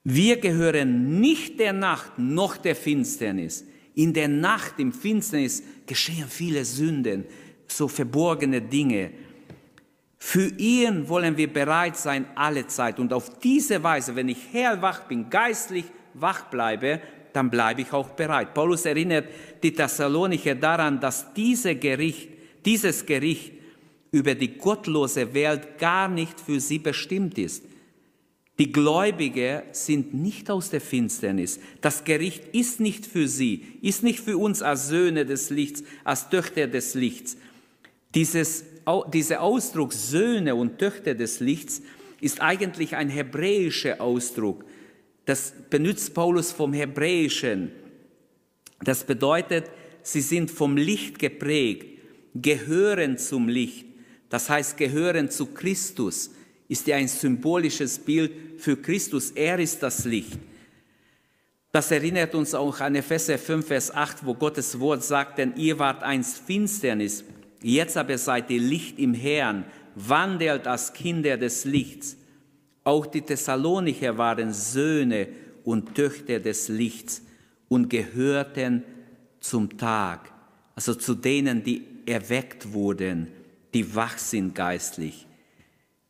[0.04, 3.64] Wir gehören nicht der Nacht noch der Finsternis.
[3.94, 7.24] In der Nacht, im Finsternis geschehen viele Sünden,
[7.66, 9.10] so verborgene Dinge.
[10.18, 12.98] Für ihn wollen wir bereit sein alle Zeit.
[12.98, 17.00] Und auf diese Weise, wenn ich hellwach bin, geistlich wach bleibe,
[17.32, 18.54] dann bleibe ich auch bereit.
[18.54, 19.26] Paulus erinnert
[19.62, 22.28] die Thessalonicher daran, dass diese Gericht,
[22.64, 23.52] dieses Gericht
[24.10, 27.64] über die gottlose Welt gar nicht für sie bestimmt ist.
[28.58, 31.58] Die Gläubige sind nicht aus der Finsternis.
[31.80, 36.28] Das Gericht ist nicht für sie, ist nicht für uns als Söhne des Lichts, als
[36.28, 37.38] Töchter des Lichts.
[38.14, 38.64] Dieses,
[39.12, 41.80] dieser Ausdruck Söhne und Töchter des Lichts
[42.20, 44.64] ist eigentlich ein hebräischer Ausdruck.
[45.24, 47.72] Das benutzt Paulus vom Hebräischen.
[48.84, 49.70] Das bedeutet,
[50.02, 51.86] sie sind vom Licht geprägt,
[52.34, 53.86] gehören zum Licht.
[54.28, 56.30] Das heißt, gehören zu Christus
[56.72, 59.30] ist ja ein symbolisches Bild für Christus.
[59.30, 60.38] Er ist das Licht.
[61.70, 65.78] Das erinnert uns auch an Epheser 5, Vers 8, wo Gottes Wort sagt, denn ihr
[65.78, 67.24] wart einst Finsternis,
[67.62, 72.16] jetzt aber seid ihr Licht im Herrn, wandelt als Kinder des Lichts.
[72.84, 75.28] Auch die Thessalonicher waren Söhne
[75.64, 77.22] und Töchter des Lichts
[77.68, 78.82] und gehörten
[79.40, 80.30] zum Tag,
[80.74, 83.28] also zu denen, die erweckt wurden
[83.74, 85.26] die wach sind geistlich.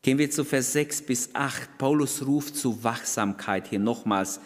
[0.03, 1.79] Gehen wir zu Vers 6 bis 8.
[1.79, 4.41] Paulus ruft zu Wachsamkeit hier nochmals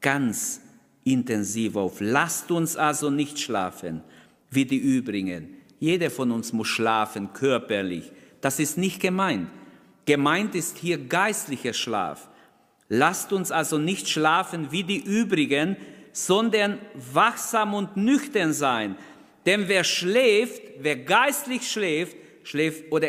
[0.00, 0.60] ganz
[1.02, 1.96] intensiv auf.
[1.98, 4.02] Lasst uns also nicht schlafen
[4.50, 5.56] wie die übrigen.
[5.80, 8.12] Jeder von uns muss schlafen, körperlich.
[8.40, 9.48] Das ist nicht gemeint.
[10.06, 12.28] Gemeint ist hier geistlicher Schlaf.
[12.88, 15.76] Lasst uns also nicht schlafen wie die übrigen,
[16.12, 16.78] sondern
[17.12, 18.94] wachsam und nüchtern sein.
[19.44, 23.08] Denn wer schläft, wer geistlich schläft, schläft, oder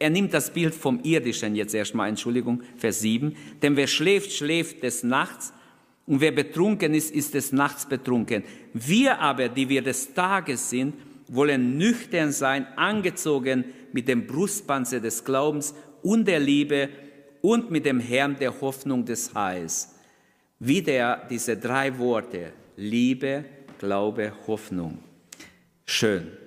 [0.00, 3.36] er nimmt das Bild vom Irdischen jetzt erstmal, Entschuldigung, Vers 7.
[3.62, 5.52] Denn wer schläft, schläft des Nachts
[6.06, 8.42] und wer betrunken ist, ist des Nachts betrunken.
[8.72, 10.94] Wir aber, die wir des Tages sind,
[11.28, 16.88] wollen nüchtern sein, angezogen mit dem Brustpanzer des Glaubens und der Liebe
[17.42, 19.94] und mit dem Herrn der Hoffnung des Heils.
[20.58, 23.44] Wieder diese drei Worte, Liebe,
[23.78, 24.98] Glaube, Hoffnung.
[25.84, 26.39] Schön.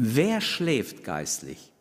[0.00, 1.72] Wer schläft geistlich?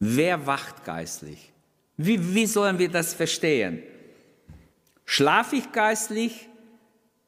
[0.00, 1.52] Wer wacht geistlich?
[1.96, 3.84] Wie, wie sollen wir das verstehen?
[5.04, 6.48] Schlafe ich geistlich,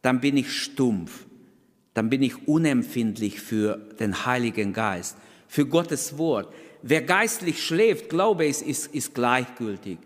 [0.03, 1.27] dann bin ich stumpf,
[1.95, 6.53] dann bin ich unempfindlich für den Heiligen Geist, für Gottes Wort.
[6.83, 9.99] Wer geistlich schläft, glaube ich, ist, ist gleichgültig.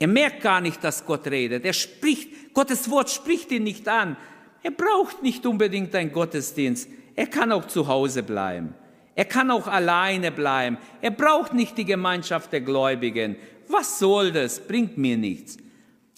[0.00, 1.64] Er merkt gar nicht, dass Gott redet.
[1.64, 4.16] Er spricht, Gottes Wort spricht ihn nicht an.
[4.64, 6.88] Er braucht nicht unbedingt einen Gottesdienst.
[7.16, 8.74] Er kann auch zu Hause bleiben.
[9.14, 10.76] Er kann auch alleine bleiben.
[11.00, 13.36] Er braucht nicht die Gemeinschaft der Gläubigen.
[13.68, 14.60] Was soll das?
[14.60, 15.56] Bringt mir nichts.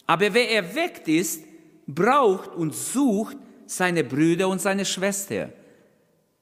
[0.06, 1.44] Aber wer erweckt ist,
[1.86, 5.50] braucht und sucht seine Brüder und seine Schwester.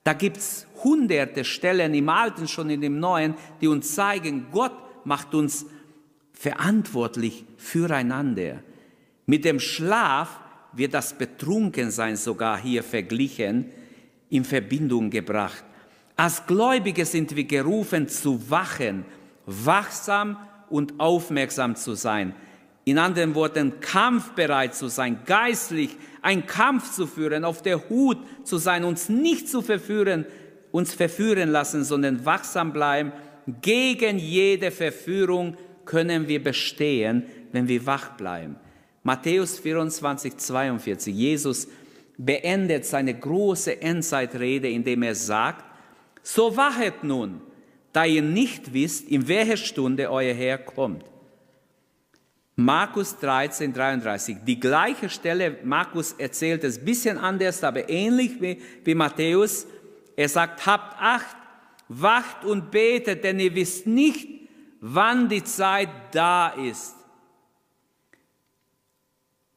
[0.02, 4.72] Da gibt's hunderte Stellen im Alten, schon in dem Neuen, die uns zeigen, Gott
[5.04, 5.66] macht uns
[6.32, 8.62] verantwortlich füreinander.
[9.26, 10.40] Mit dem Schlaf
[10.72, 13.72] wird das Betrunkensein sogar hier verglichen
[14.30, 15.64] in Verbindung gebracht.
[16.16, 19.04] Als Gläubige sind wir gerufen zu wachen,
[19.44, 20.38] wachsam
[20.70, 22.34] und aufmerksam zu sein.
[22.84, 28.58] In anderen Worten, kampfbereit zu sein, geistlich einen Kampf zu führen, auf der Hut zu
[28.58, 30.24] sein, uns nicht zu verführen,
[30.70, 33.12] uns verführen lassen, sondern wachsam bleiben.
[33.60, 38.56] Gegen jede Verführung können wir bestehen, wenn wir wach bleiben.
[39.02, 41.14] Matthäus 24, 42.
[41.14, 41.68] Jesus
[42.18, 45.64] beendet seine große Endzeitrede, indem er sagt,
[46.22, 47.40] so wachet nun,
[47.92, 51.04] da ihr nicht wisst, in welcher Stunde euer Herr kommt.
[52.56, 54.38] Markus 13, 33.
[54.46, 59.66] Die gleiche Stelle, Markus erzählt es ein bisschen anders, aber ähnlich wie, wie Matthäus.
[60.16, 61.36] Er sagt, habt Acht,
[61.88, 64.26] wacht und betet, denn ihr wisst nicht,
[64.80, 66.95] wann die Zeit da ist.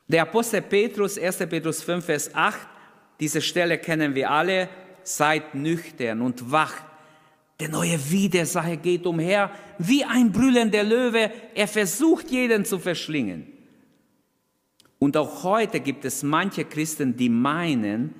[0.09, 1.37] Der Apostel Petrus, 1.
[1.37, 2.67] Petrus 5, Vers 8,
[3.19, 4.67] diese Stelle kennen wir alle,
[5.03, 6.83] seid nüchtern und wacht.
[7.59, 11.29] Der neue Widersacher geht umher wie ein brüllender Löwe.
[11.53, 13.45] Er versucht, jeden zu verschlingen.
[14.97, 18.15] Und auch heute gibt es manche Christen, die meinen,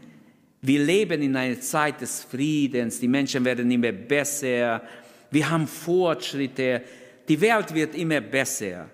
[0.62, 4.84] wir leben in einer Zeit des Friedens, die Menschen werden immer besser,
[5.32, 6.84] wir haben Fortschritte,
[7.28, 8.90] die Welt wird immer besser.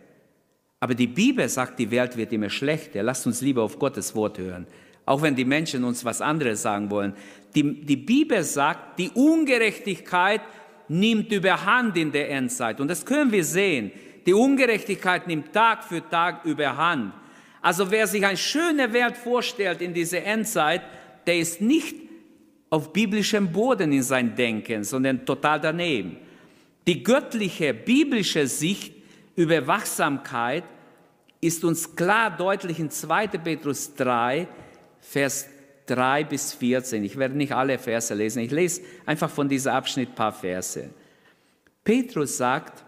[0.85, 3.01] Aber die Bibel sagt, die Welt wird immer schlechter.
[3.01, 4.67] Lasst uns lieber auf Gottes Wort hören.
[5.03, 7.15] Auch wenn die Menschen uns was anderes sagen wollen.
[7.55, 10.41] Die, die Bibel sagt, die Ungerechtigkeit
[10.87, 12.79] nimmt überhand in der Endzeit.
[12.79, 13.89] Und das können wir sehen.
[14.27, 17.15] Die Ungerechtigkeit nimmt Tag für Tag überhand.
[17.63, 20.83] Also wer sich eine schöne Welt vorstellt in dieser Endzeit,
[21.25, 21.95] der ist nicht
[22.69, 26.17] auf biblischem Boden in sein Denken, sondern total daneben.
[26.85, 28.93] Die göttliche, biblische Sicht
[29.35, 30.63] über Wachsamkeit
[31.45, 33.27] ist uns klar deutlich in 2.
[33.27, 34.47] Petrus 3,
[34.99, 35.47] Vers
[35.85, 37.03] 3 bis 14.
[37.03, 40.89] Ich werde nicht alle Verse lesen, ich lese einfach von diesem Abschnitt ein paar Verse.
[41.83, 42.83] Petrus sagt,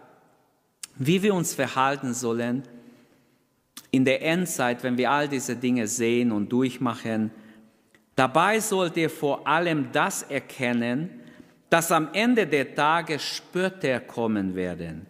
[0.96, 2.64] wie wir uns verhalten sollen
[3.92, 7.32] in der Endzeit, wenn wir all diese Dinge sehen und durchmachen.
[8.16, 11.22] Dabei sollt ihr vor allem das erkennen,
[11.70, 15.06] dass am Ende der Tage Spötter kommen werden,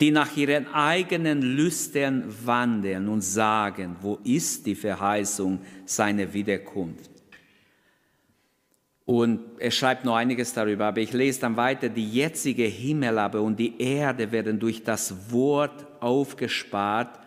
[0.00, 7.10] die nach ihren eigenen Lüstern wandeln und sagen, wo ist die Verheißung seiner Wiederkunft?
[9.04, 13.42] Und er schreibt noch einiges darüber, aber ich lese dann weiter, die jetzige Himmel aber
[13.42, 17.18] und die Erde werden durch das Wort aufgespart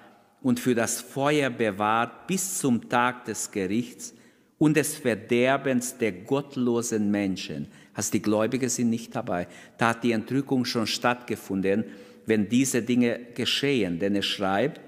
[0.42, 4.14] und für das Feuer bewahrt bis zum Tag des Gerichts
[4.58, 7.68] und des Verderbens der gottlosen Menschen.
[7.94, 9.48] Also die Gläubigen sind nicht dabei.
[9.78, 11.84] Da hat die Entrückung schon stattgefunden
[12.26, 14.00] wenn diese Dinge geschehen.
[14.00, 14.82] Denn er schreibt,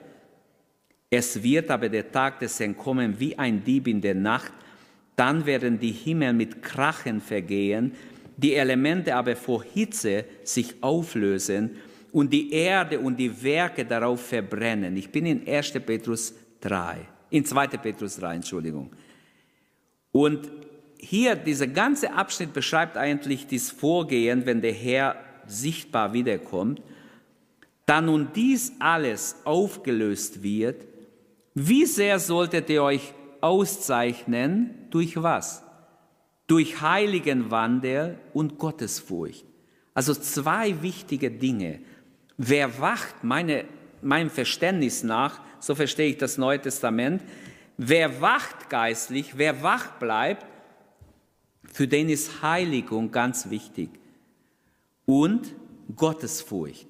[1.10, 4.54] es wird aber der Tag des Herrn kommen wie ein Dieb in der Nacht,
[5.16, 7.94] dann werden die Himmel mit Krachen vergehen,
[8.38, 11.78] die Elemente aber vor Hitze sich auflösen
[12.12, 14.98] und die Erde und die Werke darauf verbrennen.
[14.98, 15.72] Ich bin in 1.
[15.86, 16.98] Petrus 3,
[17.30, 17.68] in 2.
[17.68, 18.92] Petrus 3, Entschuldigung.
[20.12, 20.50] Und
[20.98, 26.82] hier, dieser ganze Abschnitt beschreibt eigentlich das Vorgehen, wenn der Herr sichtbar wiederkommt.
[27.86, 30.86] Da nun dies alles aufgelöst wird,
[31.54, 34.88] wie sehr solltet ihr euch auszeichnen?
[34.90, 35.64] Durch was?
[36.48, 39.46] Durch heiligen Wandel und Gottesfurcht.
[39.94, 41.80] Also zwei wichtige Dinge.
[42.38, 43.66] Wer wacht, meine,
[44.02, 47.24] meinem Verständnis nach, so verstehe ich das Neue Testament,
[47.78, 50.46] wer wacht geistlich, wer wach bleibt,
[51.72, 53.90] für den ist Heiligung ganz wichtig.
[55.06, 55.56] Und
[55.96, 56.88] Gottesfurcht.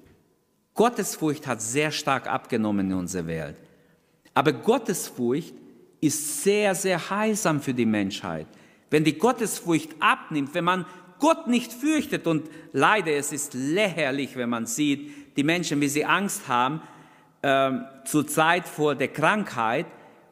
[0.76, 3.56] Gottesfurcht hat sehr stark abgenommen in unserer Welt.
[4.34, 5.54] Aber Gottesfurcht
[6.00, 8.46] ist sehr, sehr heilsam für die Menschheit.
[8.90, 10.84] Wenn die Gottesfurcht abnimmt, wenn man
[11.18, 16.04] Gott nicht fürchtet und leider, es ist lächerlich, wenn man sieht, die Menschen, wie sie
[16.04, 16.82] Angst haben,
[17.40, 17.70] äh,
[18.04, 19.86] zur Zeit vor der Krankheit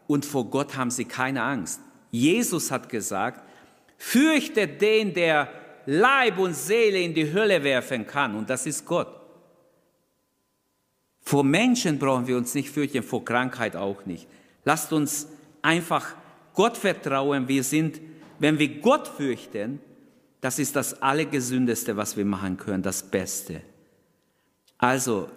[0.07, 1.81] und vor Gott haben sie keine Angst.
[2.11, 3.43] Jesus hat gesagt,
[3.97, 5.49] fürchtet den, der
[5.87, 9.24] Leib und Seele in die Hölle werfen kann und das ist Gott.
[11.25, 14.29] Vor Menschen brauchen wir uns nicht fürchten, vor Krankheit auch nicht.
[14.65, 15.27] Lasst uns
[15.63, 16.15] einfach
[16.53, 17.49] Gott vertrauen.
[17.49, 18.01] Wir sind,
[18.39, 19.81] wenn wir Gott fürchten,
[20.43, 23.63] das ist das Allergesündeste, was wir machen können, das Beste.
[24.77, 25.31] Also,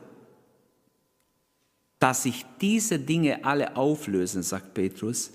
[2.00, 5.32] dass sich diese Dinge alle auflösen, sagt Petrus,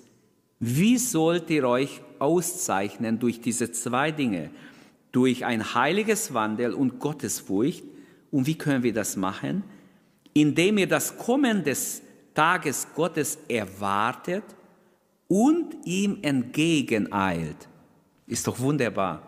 [0.61, 4.51] wie sollt ihr euch auszeichnen durch diese zwei Dinge?
[5.11, 7.83] Durch ein heiliges Wandel und Gottesfurcht.
[8.31, 9.65] Und wie können wir das machen?
[10.35, 12.03] Indem ihr das Kommen des
[12.35, 14.45] Tages Gottes erwartet
[15.29, 17.69] und ihm entgegeneilt.
[18.27, 19.23] Ist doch wunderbar.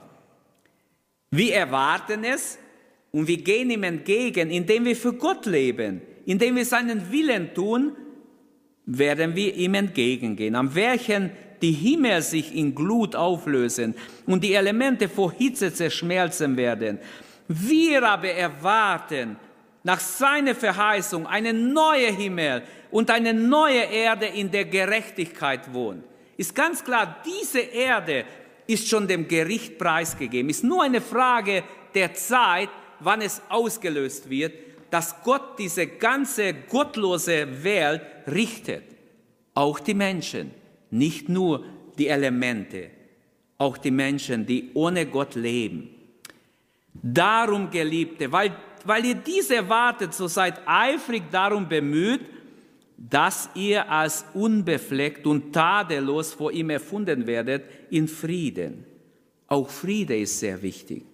[1.30, 2.58] Wir erwarten es
[3.12, 7.92] und wir gehen ihm entgegen, indem wir für Gott leben, indem wir seinen Willen tun,
[8.86, 10.54] werden wir ihm entgegengehen.
[10.54, 11.30] Am welchen
[11.62, 13.94] die Himmel sich in Glut auflösen
[14.26, 16.98] und die Elemente vor Hitze zerschmelzen werden.
[17.48, 19.36] Wir aber erwarten
[19.84, 26.04] nach seiner Verheißung eine neue Himmel und eine neue Erde in der Gerechtigkeit wohnt.
[26.36, 28.24] Ist ganz klar, diese Erde
[28.66, 30.50] ist schon dem Gericht preisgegeben.
[30.50, 31.62] Ist nur eine Frage
[31.94, 34.54] der Zeit, wann es ausgelöst wird.
[34.94, 38.84] dass Gott diese ganze gottlose Welt richtet.
[39.52, 40.52] Auch die Menschen,
[40.92, 41.64] nicht nur
[41.98, 42.90] die Elemente,
[43.58, 45.90] auch die Menschen, die ohne Gott leben.
[46.92, 48.52] Darum, Geliebte, weil,
[48.84, 52.20] weil ihr diese erwartet, so seid eifrig darum bemüht,
[52.96, 58.84] dass ihr als unbefleckt und tadellos vor ihm erfunden werdet in Frieden.
[59.46, 61.04] Auch Friede ist sehr wichtig.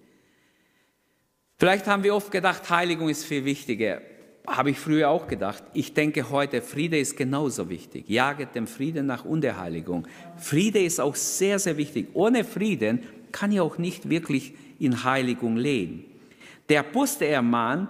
[1.57, 4.01] Vielleicht haben wir oft gedacht, Heiligung ist viel wichtiger.
[4.47, 5.63] Habe ich früher auch gedacht.
[5.73, 8.09] Ich denke heute, Friede ist genauso wichtig.
[8.09, 10.07] Jaget dem Frieden nach und der Heiligung.
[10.37, 12.07] Friede ist auch sehr, sehr wichtig.
[12.13, 16.10] Ohne Frieden kann ich auch nicht wirklich in Heiligung leben.
[16.71, 17.89] Der Apostel ermahnt,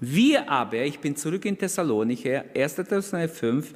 [0.00, 2.74] wir aber, ich bin zurück in Thessalonicher, 1.
[2.74, 3.72] Thessalonicher 5,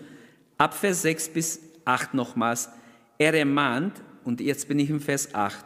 [0.58, 2.68] ab Vers 6 bis 8 nochmals,
[3.16, 5.64] er ermahnt, und jetzt bin ich im Vers 8,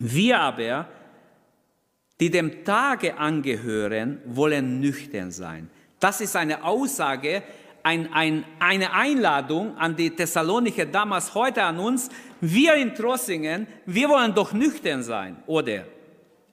[0.00, 0.88] wir aber,
[2.18, 5.70] die dem Tage angehören, wollen nüchtern sein.
[6.00, 7.44] Das ist eine Aussage,
[7.84, 12.08] ein, ein, eine Einladung an die Thessalonicher damals, heute an uns.
[12.40, 15.84] Wir in Trossingen, wir wollen doch nüchtern sein, oder?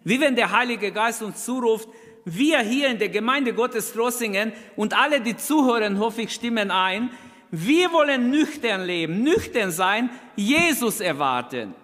[0.03, 1.87] Wie wenn der Heilige Geist uns zuruft,
[2.25, 7.09] wir hier in der Gemeinde Gottes Trossingen und alle, die zuhören, hoffe ich, stimmen ein.
[7.51, 11.75] Wir wollen nüchtern leben, nüchtern sein, Jesus erwarten.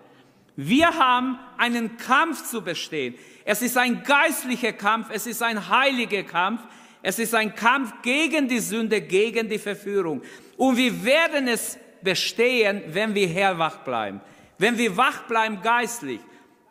[0.55, 3.15] Wir haben einen Kampf zu bestehen.
[3.45, 6.61] Es ist ein geistlicher Kampf, es ist ein heiliger Kampf,
[7.01, 10.21] es ist ein Kampf gegen die Sünde, gegen die Verführung.
[10.57, 14.21] Und wir werden es bestehen, wenn wir hellwach bleiben.
[14.57, 16.19] Wenn wir wach bleiben geistlich,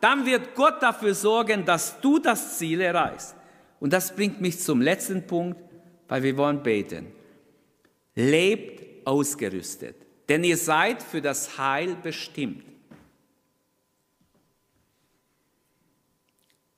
[0.01, 3.35] dann wird Gott dafür sorgen, dass du das Ziel erreichst.
[3.79, 5.59] Und das bringt mich zum letzten Punkt,
[6.07, 7.07] weil wir wollen beten.
[8.15, 9.95] Lebt ausgerüstet,
[10.27, 12.63] denn ihr seid für das Heil bestimmt.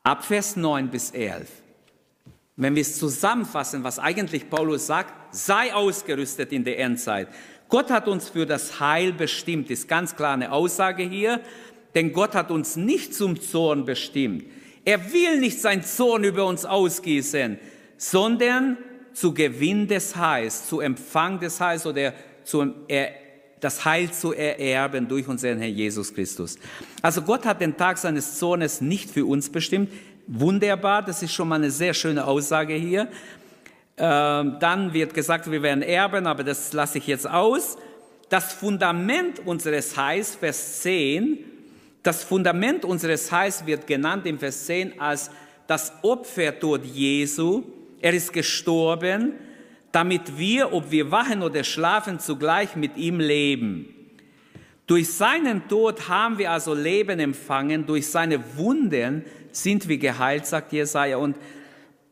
[0.03, 1.49] Ab Vers 9 bis 11.
[2.55, 7.27] Wenn wir es zusammenfassen, was eigentlich Paulus sagt, sei ausgerüstet in der Endzeit.
[7.69, 11.39] Gott hat uns für das Heil bestimmt, ist ganz klar eine Aussage hier,
[11.95, 14.45] denn Gott hat uns nicht zum Zorn bestimmt.
[14.85, 17.59] Er will nicht sein Zorn über uns ausgießen,
[17.97, 18.77] sondern
[19.13, 22.13] zu Gewinn des Heils, zu Empfang des Heils oder
[22.43, 23.11] zu, er,
[23.59, 26.57] das Heil zu ererben durch unseren Herrn Jesus Christus.
[27.01, 29.91] Also Gott hat den Tag seines Zornes nicht für uns bestimmt.
[30.27, 33.09] Wunderbar, das ist schon mal eine sehr schöne Aussage hier.
[33.97, 37.77] Ähm, dann wird gesagt, wir werden erben, aber das lasse ich jetzt aus.
[38.29, 41.50] Das Fundament unseres Heils, Vers 10,
[42.03, 45.29] das Fundament unseres Heils wird genannt im Vers 10 als
[45.67, 47.63] das Opfertod Jesu.
[48.01, 49.33] Er ist gestorben,
[49.91, 53.93] damit wir, ob wir wachen oder schlafen, zugleich mit ihm leben.
[54.87, 60.73] Durch seinen Tod haben wir also Leben empfangen, durch seine Wunden sind wir geheilt, sagt
[60.73, 61.17] Jesaja.
[61.17, 61.37] Und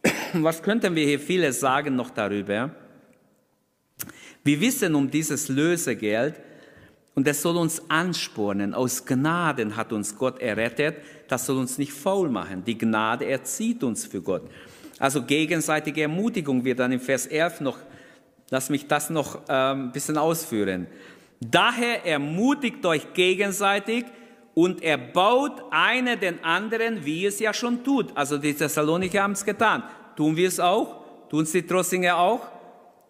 [0.33, 2.75] was könnten wir hier vieles sagen noch darüber?
[4.43, 6.35] Wir wissen um dieses Lösegeld,
[7.15, 8.73] und das soll uns anspornen.
[8.73, 10.97] Aus Gnaden hat uns Gott errettet.
[11.27, 12.63] Das soll uns nicht faul machen.
[12.65, 14.43] Die Gnade erzieht uns für Gott.
[14.99, 17.77] Also gegenseitige Ermutigung wird dann im Vers 11 noch,
[18.49, 20.87] lass mich das noch ähm, ein bisschen ausführen.
[21.39, 24.05] Daher ermutigt euch gegenseitig
[24.53, 28.15] und erbaut einer den anderen, wie es ja schon tut.
[28.15, 29.83] Also die Thessaloniker haben es getan.
[30.17, 30.99] Tun wir es auch?
[31.29, 32.41] Tun es die Trossinger auch?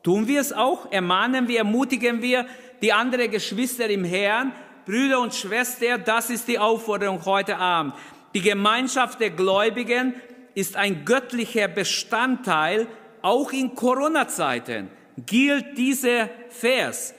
[0.04, 0.91] Tun wir es auch?
[0.91, 2.45] Ermahnen wir, ermutigen wir,
[2.82, 4.54] die anderen Geschwister im Herrn,
[4.86, 7.94] Brüder und Schwestern, das ist die Aufforderung heute Abend.
[8.34, 10.16] Die Gemeinschaft der Gläubigen
[10.56, 12.88] ist ein göttlicher Bestandteil,
[13.22, 14.90] auch in Corona-Zeiten
[15.26, 17.14] gilt dieser Vers.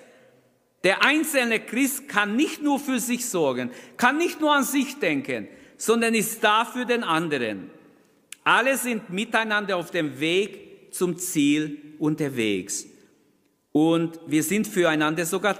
[0.82, 5.48] Der einzelne Christ kann nicht nur für sich sorgen, kann nicht nur an sich denken,
[5.76, 7.70] sondern ist da für den anderen.
[8.44, 12.86] Alle sind miteinander auf dem Weg zum Ziel unterwegs.
[13.72, 15.56] Und wir sind füreinander sogar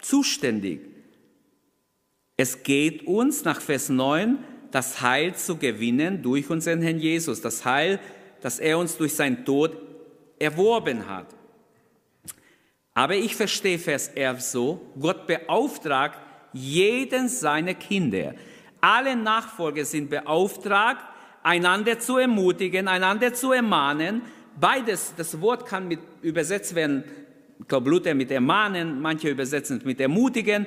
[0.00, 0.80] zuständig.
[2.36, 4.38] Es geht uns nach Vers 9,
[4.70, 7.40] das Heil zu gewinnen durch unseren Herrn Jesus.
[7.40, 8.00] Das Heil,
[8.40, 9.76] das er uns durch seinen Tod
[10.38, 11.26] erworben hat.
[12.94, 16.18] Aber ich verstehe Vers 11 so, Gott beauftragt
[16.52, 18.34] jeden seiner Kinder.
[18.80, 21.04] Alle Nachfolger sind beauftragt,
[21.42, 24.22] einander zu ermutigen, einander zu ermahnen.
[24.60, 27.04] Beides, das Wort kann mit übersetzt werden
[27.62, 30.66] ich glaube, Luther mit ermahnen, manche übersetzen es mit ermutigen.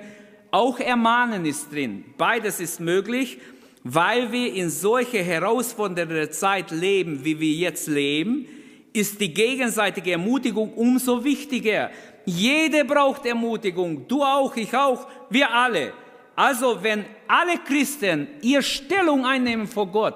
[0.50, 2.06] Auch ermahnen ist drin.
[2.18, 3.38] Beides ist möglich,
[3.84, 8.48] weil wir in solche herausfordernde Zeit leben, wie wir jetzt leben,
[8.94, 11.92] ist die gegenseitige Ermutigung umso wichtiger.
[12.26, 15.92] Jede braucht Ermutigung, du auch, ich auch, wir alle.
[16.34, 20.16] Also wenn alle Christen ihr Stellung einnehmen vor Gott,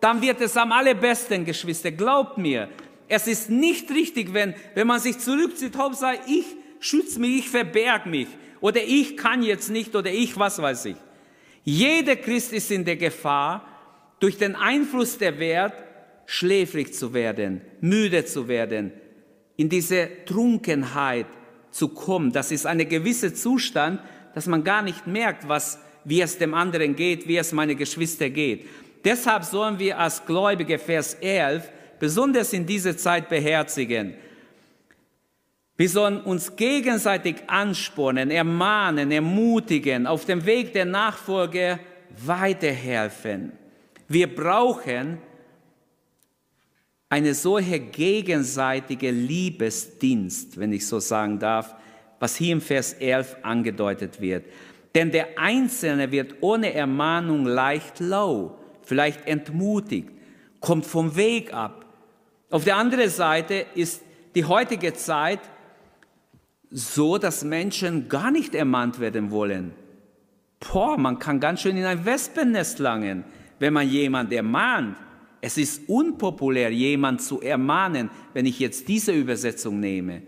[0.00, 1.90] dann wird es am allerbesten, Geschwister.
[1.90, 2.68] Glaubt mir,
[3.10, 6.44] es ist nicht richtig, wenn, wenn man sich zurückzieht, Hauptsache ich
[6.78, 8.28] schütze mich, ich verberg mich
[8.60, 10.96] oder ich kann jetzt nicht oder ich was weiß ich.
[11.64, 13.66] Jeder Christ ist in der Gefahr,
[14.20, 15.74] durch den Einfluss der Wert
[16.24, 18.92] schläfrig zu werden, müde zu werden,
[19.56, 21.26] in diese Trunkenheit
[21.72, 22.30] zu kommen.
[22.30, 24.00] Das ist ein gewisser Zustand,
[24.34, 28.30] dass man gar nicht merkt, was, wie es dem anderen geht, wie es meine Geschwister
[28.30, 28.66] geht.
[29.04, 31.68] Deshalb sollen wir als Gläubige, Vers 11,
[32.00, 34.14] besonders in dieser Zeit beherzigen.
[35.76, 41.78] Wir sollen uns gegenseitig anspornen, ermahnen, ermutigen, auf dem Weg der Nachfolge
[42.26, 43.52] weiterhelfen.
[44.08, 45.18] Wir brauchen
[47.08, 51.74] eine solche gegenseitige Liebesdienst, wenn ich so sagen darf,
[52.18, 54.44] was hier im Vers 11 angedeutet wird.
[54.94, 60.10] Denn der Einzelne wird ohne Ermahnung leicht lau, vielleicht entmutigt,
[60.60, 61.86] kommt vom Weg ab.
[62.50, 64.02] Auf der anderen Seite ist
[64.34, 65.40] die heutige Zeit
[66.70, 69.72] so, dass Menschen gar nicht ermahnt werden wollen.
[70.60, 73.24] Boah, man kann ganz schön in ein Wespennest langen,
[73.58, 74.96] wenn man jemand ermahnt.
[75.40, 80.22] Es ist unpopulär, jemand zu ermahnen, wenn ich jetzt diese Übersetzung nehme.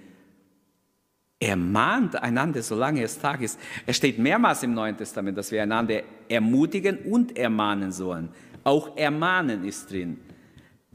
[1.39, 3.59] Ermahnt einander, solange es Tag ist.
[3.85, 8.29] Es steht mehrmals im Neuen Testament, dass wir einander ermutigen und ermahnen sollen.
[8.65, 10.19] Auch ermahnen ist drin.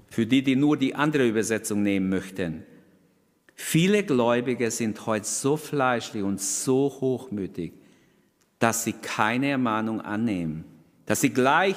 [0.10, 2.64] Für die, die nur die andere Übersetzung nehmen möchten.
[3.56, 7.74] Viele Gläubige sind heute so fleischlich und so hochmütig,
[8.60, 10.64] dass sie keine Ermahnung annehmen,
[11.06, 11.76] dass sie gleich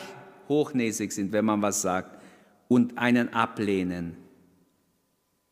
[0.49, 2.20] hochnäsig sind, wenn man was sagt,
[2.68, 4.16] und einen ablehnen.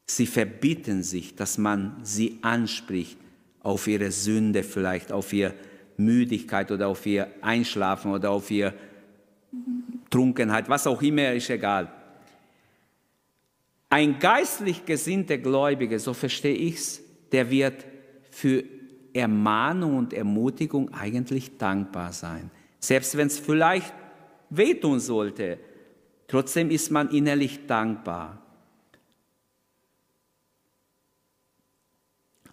[0.07, 3.19] Sie verbieten sich, dass man sie anspricht
[3.61, 5.55] auf ihre Sünde vielleicht, auf ihre
[5.97, 8.75] Müdigkeit oder auf ihr Einschlafen oder auf ihre
[10.11, 11.93] Trunkenheit, was auch immer, ist egal.
[13.91, 17.87] Ein geistlich gesinnter Gläubiger, so verstehe ich es, der wird
[18.31, 18.65] für
[19.15, 22.51] Ermahnung und Ermutigung eigentlich dankbar sein.
[22.79, 23.95] Selbst wenn es vielleicht
[24.51, 25.59] wehtun sollte,
[26.27, 28.43] trotzdem ist man innerlich dankbar.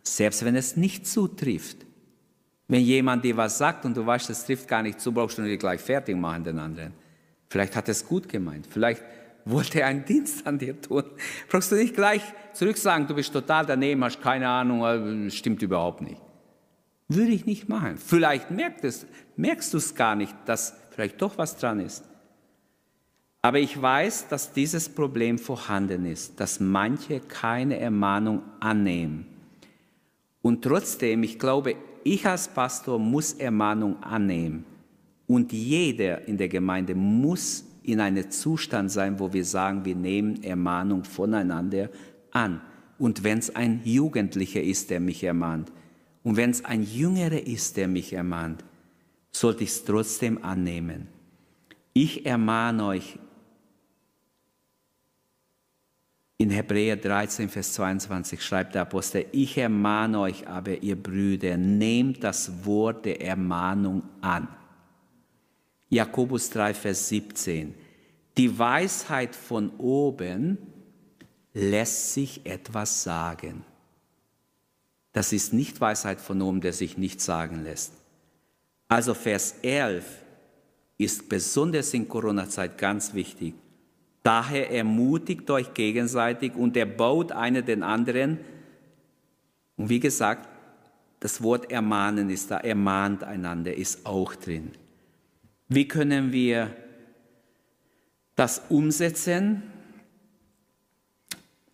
[0.02, 1.86] Selbst wenn es nicht zutrifft.
[2.68, 5.42] Wenn jemand dir was sagt und du weißt, es trifft gar nicht zu, brauchst du
[5.42, 6.94] nicht gleich fertig machen den anderen.
[7.50, 8.66] Vielleicht hat er es gut gemeint.
[8.68, 9.04] Vielleicht
[9.46, 11.04] wollte einen Dienst an dir tun.
[11.48, 12.22] Brauchst du nicht gleich
[12.54, 16.22] zurück sagen, du bist total daneben, hast keine Ahnung, äh, stimmt überhaupt nicht.
[17.08, 17.98] Würde ich nicht machen.
[17.98, 22.04] Vielleicht merkst, es, merkst du es gar nicht, dass vielleicht doch was dran ist.
[23.44, 29.28] Aber ich weiß, dass dieses Problem vorhanden ist, dass manche keine Ermahnung annehmen.
[30.42, 34.66] Und trotzdem, ich glaube, ich als Pastor muss Ermahnung annehmen.
[35.28, 40.44] Und jeder in der Gemeinde muss in einem Zustand sein, wo wir sagen, wir nehmen
[40.44, 41.90] Ermahnung voneinander
[42.32, 42.62] an.
[42.98, 45.72] Und wenn es ein Jugendlicher ist, der mich ermahnt,
[46.24, 48.64] und wenn es ein Jüngerer ist, der mich ermahnt,
[49.32, 51.08] sollte ich es trotzdem annehmen.
[51.94, 53.20] Ich ermahne euch
[56.38, 62.24] in Hebräer 13, Vers 22 schreibt der Apostel, ich ermahne euch aber, ihr Brüder, nehmt
[62.24, 64.50] das Wort der Ermahnung an.
[65.96, 67.74] Jakobus 3, Vers 17.
[68.36, 70.58] Die Weisheit von oben
[71.54, 73.64] lässt sich etwas sagen.
[75.14, 77.94] Das ist nicht Weisheit von oben, der sich nichts sagen lässt.
[78.90, 80.06] Also Vers 11
[80.98, 83.54] ist besonders in Corona-Zeit ganz wichtig.
[84.22, 88.40] Daher ermutigt euch gegenseitig und erbaut einer den anderen.
[89.78, 90.50] Und wie gesagt,
[91.22, 94.74] das Wort ermahnen ist da, ermahnt einander, ist auch drin.
[95.68, 96.76] Wie können wir
[98.36, 99.64] das umsetzen?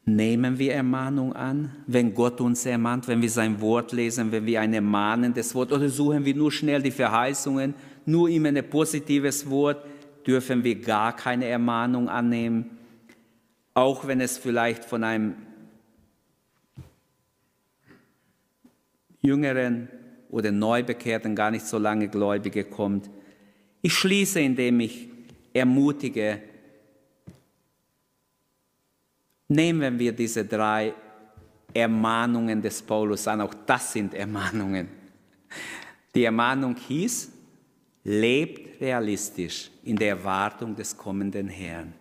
[0.06, 4.62] Nehmen wir Ermahnung an, wenn Gott uns ermahnt, wenn wir sein Wort lesen, wenn wir
[4.62, 7.76] ein ermahnendes Wort oder suchen wir nur schnell die Verheißungen,
[8.06, 9.86] nur immer ein positives Wort,
[10.26, 12.78] dürfen wir gar keine Ermahnung annehmen,
[13.74, 15.36] auch wenn es vielleicht von einem
[19.22, 19.88] jüngeren
[20.30, 23.10] oder Neubekehrten, gar nicht so lange Gläubige kommt.
[23.82, 25.08] Ich schließe, indem ich
[25.54, 26.42] ermutige,
[29.48, 30.94] nehmen wir diese drei
[31.74, 34.88] Ermahnungen des Paulus an, auch das sind Ermahnungen.
[36.14, 37.32] Die Ermahnung hieß,
[38.04, 41.94] lebt realistisch in der Erwartung des kommenden Herrn.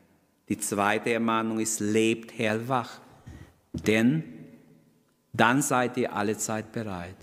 [0.48, 3.00] Die zweite Ermahnung ist, lebt hellwach,
[3.72, 4.24] denn
[5.32, 7.16] dann seid ihr alle Zeit bereit.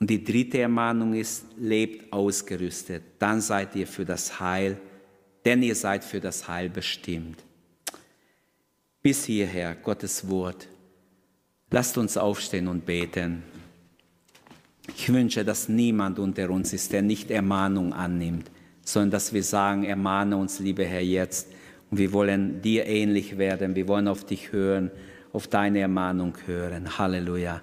[0.00, 3.02] Und die dritte Ermahnung ist, lebt ausgerüstet.
[3.18, 4.78] Dann seid ihr für das Heil
[5.48, 7.42] denn ihr seid für das Heil bestimmt.
[9.02, 10.68] Bis hierher Gottes Wort.
[11.70, 13.42] Lasst uns aufstehen und beten.
[14.94, 18.50] Ich wünsche, dass niemand unter uns ist, der nicht Ermahnung annimmt,
[18.82, 21.48] sondern dass wir sagen, ermahne uns, lieber Herr, jetzt.
[21.90, 23.74] Und wir wollen dir ähnlich werden.
[23.74, 24.90] Wir wollen auf dich hören,
[25.32, 26.98] auf deine Ermahnung hören.
[26.98, 27.62] Halleluja.